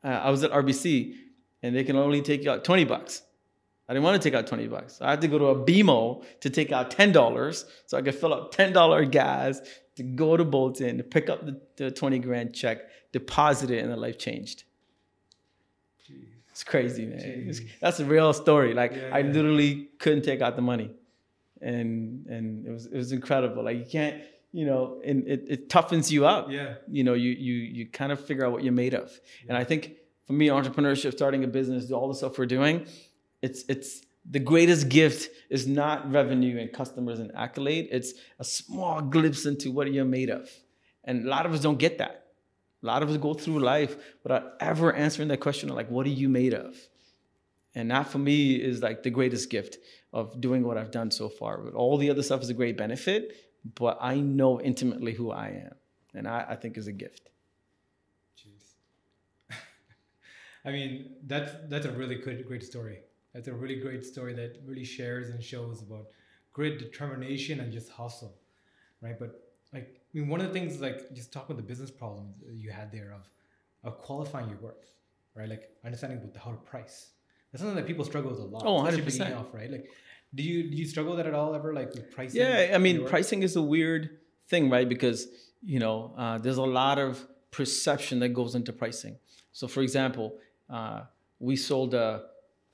[0.03, 1.15] Uh, I was at RBC,
[1.63, 3.23] and they can only take out twenty bucks.
[3.89, 5.01] I didn't want to take out twenty bucks.
[5.01, 8.17] I had to go to a BMO to take out ten dollars, so I could
[8.17, 9.61] fill up ten dollar gas
[9.97, 12.79] to go to Bolton to pick up the, the twenty grand check,
[13.13, 14.65] deposit it, and the life changed.
[16.51, 17.19] It's crazy, man.
[17.19, 18.73] It's- that's a real story.
[18.75, 19.33] Like Yeah, I yeah.
[19.33, 20.91] literally couldn't take out the money,
[21.61, 23.63] and and it was it was incredible.
[23.63, 24.23] Like you can't,
[24.53, 26.75] you know, and it, it toughens you up Yeah.
[26.89, 29.11] you know you you you kind of figure out what you're made of
[29.49, 32.87] and i think for me entrepreneurship starting a business all the stuff we're doing
[33.43, 37.89] it's it's the greatest gift is not revenue and customers and accolade.
[37.91, 40.51] It's a small glimpse into what you're made of.
[41.05, 42.27] And a lot of us don't get that.
[42.83, 46.07] A lot of us go through life without ever answering that question of like what
[46.07, 46.77] are you made of?
[47.75, 49.79] And that for me is like the greatest gift
[50.13, 51.59] of doing what i've done so far.
[51.59, 53.33] But all the other stuff is a great benefit
[53.75, 55.75] but i know intimately who i am
[56.15, 57.31] and i, I think is a gift.
[58.39, 59.57] Jeez.
[60.65, 62.99] I mean, that's that's a really good, great story.
[63.37, 66.07] That's a really great story that really shares and shows about
[66.55, 68.35] grit, determination, and just hustle,
[69.03, 69.19] right?
[69.19, 69.39] But
[69.75, 72.71] like, I mean, one of the things like just talk about the business problems you
[72.71, 73.29] had there of
[73.85, 74.85] of qualifying your work,
[75.35, 75.51] right?
[75.51, 77.11] Like understanding what the, how to price.
[77.53, 78.63] That's something that people struggle with a lot.
[78.65, 79.05] Oh, 100%.
[79.05, 79.71] beginning Off, right?
[79.71, 79.91] Like,
[80.35, 81.75] do you do you struggle with that at all ever?
[81.75, 82.41] Like with pricing?
[82.41, 84.19] Yeah, I mean, pricing is a weird
[84.49, 84.89] thing, right?
[84.89, 85.29] Because
[85.63, 89.19] you know, uh, there's a lot of perception that goes into pricing.
[89.53, 90.39] So, for example,
[90.71, 91.03] uh,
[91.39, 92.25] we sold a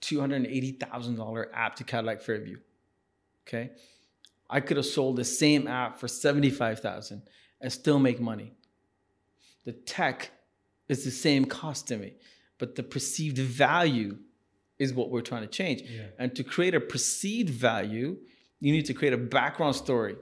[0.03, 2.59] two hundred eighty thousand dollar app to Cadillac Fairview.
[3.49, 3.71] Okay,
[4.51, 7.23] I could have sold the same app for seventy five thousand
[7.63, 8.53] and still make money.
[9.65, 10.31] The tech
[10.89, 12.13] is the same cost to me,
[12.59, 14.19] but the perceived value
[14.79, 15.83] is what we're trying to change.
[15.83, 16.07] Yeah.
[16.19, 18.19] And to create a perceived value,
[18.61, 20.17] you need to create a background story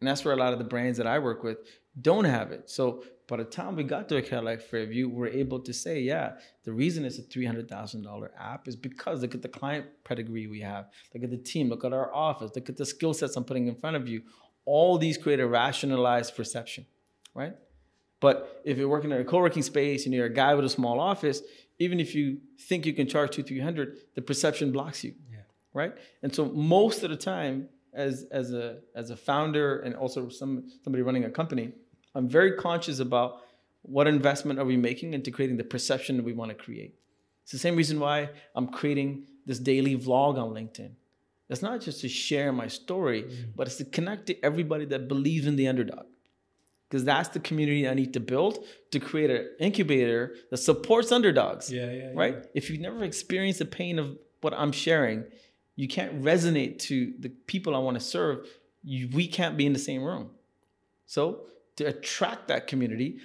[0.00, 1.58] And that's where a lot of the brands that I work with
[2.00, 2.70] don't have it.
[2.70, 6.32] So by the time we got to a Cadillac Fairview, we're able to say, yeah,
[6.64, 10.86] the reason it's a $300,000 app is because look at the client pedigree we have.
[11.14, 11.68] Look at the team.
[11.68, 12.50] Look at our office.
[12.56, 14.22] Look at the skill sets I'm putting in front of you.
[14.64, 16.86] All these create a rationalized perception,
[17.32, 17.54] right?
[18.18, 20.98] But if you're working in a co-working space and you're a guy with a small
[20.98, 21.40] office,
[21.78, 25.38] even if you think you can charge two, 300, the perception blocks you, Yeah.
[25.72, 25.92] right?
[26.22, 30.68] And so most of the time, as as a as a founder and also some
[30.84, 31.72] somebody running a company,
[32.14, 33.42] I'm very conscious about
[33.82, 36.94] what investment are we making into creating the perception that we want to create.
[37.42, 40.92] It's the same reason why I'm creating this daily vlog on LinkedIn.
[41.48, 43.50] It's not just to share my story, mm-hmm.
[43.56, 46.06] but it's to connect to everybody that believes in the underdog.
[46.88, 51.72] Because that's the community I need to build to create an incubator that supports underdogs
[51.72, 52.46] Yeah, yeah, right?
[52.54, 55.24] If you've never experienced the pain of what I'm sharing,
[55.76, 58.46] you can't resonate to the people I want to serve.
[58.82, 60.30] You, we can't be in the same room.
[61.06, 61.46] So
[61.80, 63.18] to attract that community,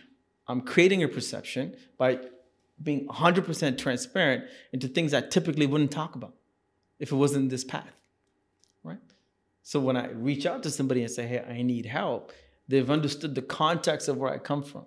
[0.47, 2.19] I'm creating a perception by
[2.81, 6.33] being 100% transparent into things I typically wouldn't talk about
[6.99, 7.93] if it wasn't this path,
[8.83, 8.99] right?
[9.63, 12.31] So when I reach out to somebody and say, "Hey, I need help,"
[12.67, 14.85] they've understood the context of where I come from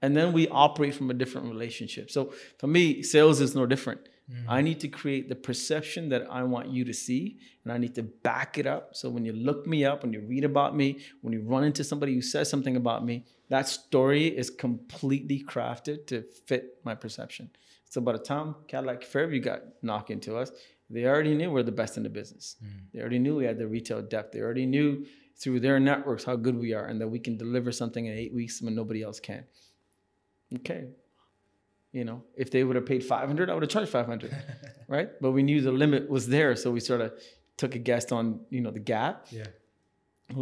[0.00, 2.10] and then we operate from a different relationship.
[2.10, 4.00] So for me, sales is no different.
[4.26, 4.64] I mm-hmm.
[4.64, 8.02] need to create the perception that I want you to see, and I need to
[8.02, 8.96] back it up.
[8.96, 11.84] So when you look me up, when you read about me, when you run into
[11.84, 17.50] somebody who says something about me, that story is completely crafted to fit my perception.
[17.90, 20.50] So by the time Cadillac Fairview got knocked into us,
[20.88, 22.56] they already knew we're the best in the business.
[22.64, 22.68] Mm.
[22.92, 24.32] They already knew we had the retail depth.
[24.32, 25.04] They already knew
[25.36, 28.32] through their networks how good we are and that we can deliver something in eight
[28.32, 29.44] weeks when nobody else can
[30.54, 30.86] okay
[31.98, 34.30] you know if they would have paid 500 i would have charged 500
[34.96, 35.08] right?
[35.22, 37.12] But we knew the limit was there so we sort of
[37.56, 39.16] took a guess on you know the gap.
[39.30, 39.46] Yeah.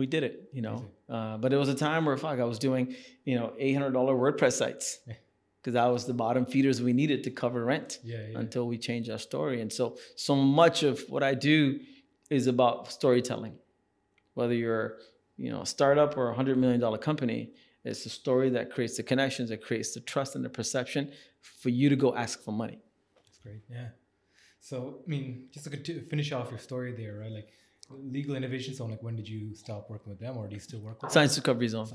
[0.01, 0.79] we did it you know?
[1.17, 2.85] Uh, but it was a time where fuck i was doing
[3.31, 3.93] you know $800
[4.23, 4.87] wordpress sites
[5.61, 8.39] because that was the bottom feeders we needed to cover rent Yeah, yeah.
[8.43, 9.57] until we changed our story.
[9.63, 9.85] And so
[10.29, 11.59] so much of what i do
[12.39, 13.55] is about storytelling.
[14.39, 14.87] Whether you're
[15.45, 17.41] you know a startup or a hundred million dollar company
[17.85, 21.11] it's the story that creates the connections that creates the trust and the perception
[21.41, 22.79] for you to go ask for money
[23.27, 23.61] That's great.
[23.71, 23.89] Yeah.
[24.61, 27.33] So, I mean, just to finish off your story there, right?
[27.33, 27.49] Like,
[27.91, 30.81] Legal Innovation Zone, like, when did you stop working with them or do you still
[30.81, 31.15] work with them?
[31.15, 31.89] science recovery zone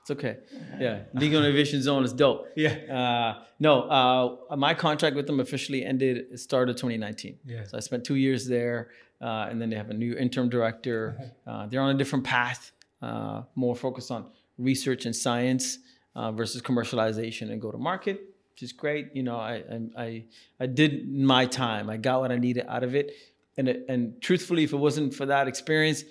[0.00, 0.38] it's okay
[0.80, 2.74] yeah legal innovation zone is dope Yeah.
[3.00, 7.64] uh, no uh, my contract with them officially ended it started 2019 Yeah.
[7.64, 8.88] so i spent two years there
[9.20, 11.00] uh, and then they have a new interim director
[11.46, 12.72] uh, they're on a different path
[13.02, 15.78] uh, more focused on research and science
[16.14, 18.20] uh, versus commercialization and go to market
[18.52, 20.24] which is great you know I, I i
[20.60, 23.12] i did my time i got what i needed out of it
[23.58, 26.04] and it, and truthfully if it wasn't for that experience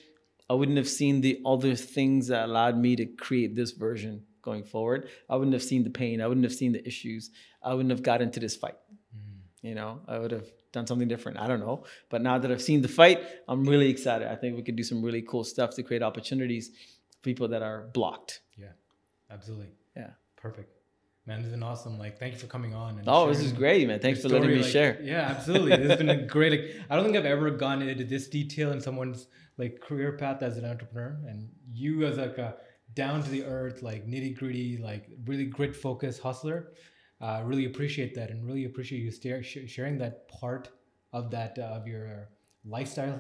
[0.50, 4.64] I wouldn't have seen the other things that allowed me to create this version going
[4.64, 5.10] forward.
[5.30, 6.22] I wouldn't have seen the pain.
[6.22, 7.32] I wouldn't have seen the issues.
[7.64, 8.76] I wouldn't have got into this fight.
[9.64, 11.40] You know, I would have done something different.
[11.40, 11.86] I don't know.
[12.10, 14.28] But now that I've seen the fight, I'm really excited.
[14.28, 16.72] I think we could do some really cool stuff to create opportunities
[17.26, 18.40] people that are blocked.
[18.58, 18.68] Yeah.
[19.30, 19.72] Absolutely.
[19.98, 20.12] Yeah.
[20.38, 20.72] Perfect.
[21.28, 21.98] Man, this has been awesome.
[21.98, 23.00] Like, thank you for coming on.
[23.00, 24.00] And Oh, this is great, man.
[24.00, 25.02] Thanks for your letting me like- share.
[25.04, 25.76] Yeah, absolutely.
[25.76, 26.52] This has been a great.
[26.56, 30.44] Like, I don't think I've ever gone into this detail in someone's like career path
[30.44, 32.56] as an entrepreneur, and you as like a
[32.94, 36.74] down to the earth, like nitty gritty, like really grit focused hustler.
[37.20, 40.70] Uh, really appreciate that, and really appreciate you stare, sh- sharing that part
[41.12, 42.30] of that uh, of your
[42.66, 43.20] lifestyle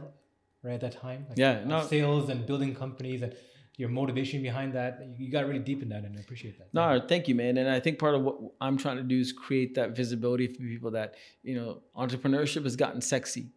[0.61, 1.25] right at that time.
[1.29, 1.81] Like, Yeah, no.
[1.87, 3.33] sales and building companies and
[3.77, 5.05] your motivation behind that.
[5.17, 6.73] You got really deep in that, and I appreciate that.
[6.73, 7.57] No, thank you, man.
[7.57, 10.59] And I think part of what I'm trying to do is create that visibility for
[10.59, 13.51] people that, you know, entrepreneurship has gotten sexy.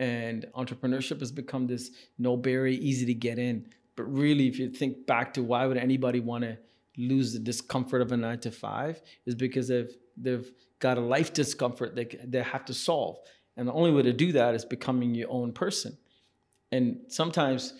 [0.00, 3.66] And entrepreneurship has become this no barrier, easy to get in.
[3.96, 6.56] But really, if you think back to why would anybody want to
[6.96, 11.32] lose the discomfort of a nine to five, is because they've they've got a life
[11.32, 13.18] discomfort they, they have to solve.
[13.56, 15.98] And the only way to do that is becoming your own person.
[16.70, 17.74] And sometimes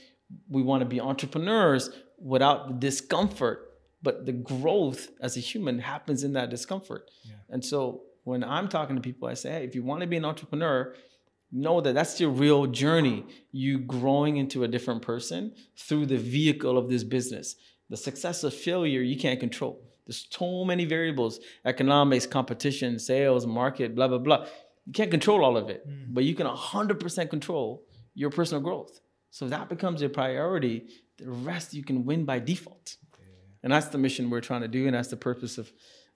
[0.49, 3.73] we want to be entrepreneurs without the discomfort,
[4.03, 7.11] but the growth as a human happens in that discomfort.
[7.49, 10.17] And so when I'm talking to people, I say, hey, if you want to be
[10.17, 10.95] an entrepreneur,
[11.51, 13.25] know that that's your real journey.
[13.53, 17.57] You growing into a different person through the vehicle of this business.
[17.89, 19.83] The success or failure you can't control.
[20.07, 24.47] There's so many variables economics, competition, sales, market, blah, blah, blah.
[24.87, 26.07] You can't control all of it, mm.
[26.09, 29.01] but you can 100% control your personal growth.
[29.31, 30.89] So that becomes your priority.
[31.19, 32.97] The rest you can win by default.
[33.63, 34.87] And that's the mission we're trying to do.
[34.87, 35.71] And that's the purpose of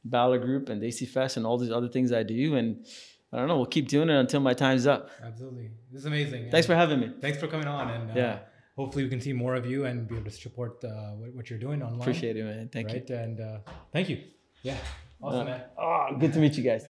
[0.04, 2.54] Ballard Group and AC Fest and all these other things I do.
[2.56, 2.86] And
[3.32, 5.10] I don't know, we'll keep doing it until my time's up.
[5.22, 6.50] Absolutely, this is amazing.
[6.50, 7.12] Thanks for having me.
[7.20, 7.88] Thanks for coming on.
[7.90, 8.38] And uh, Yeah.
[8.76, 11.50] hopefully we can see more of you and be able to support uh, what, what
[11.50, 12.00] you're doing online.
[12.02, 12.68] Appreciate it, man.
[12.72, 12.98] Thank you.
[12.98, 13.10] right?
[13.10, 13.58] And uh,
[13.92, 14.22] thank you.
[14.62, 14.76] Yeah.
[15.22, 15.62] Awesome, man.
[15.78, 16.84] Oh, good to meet you guys.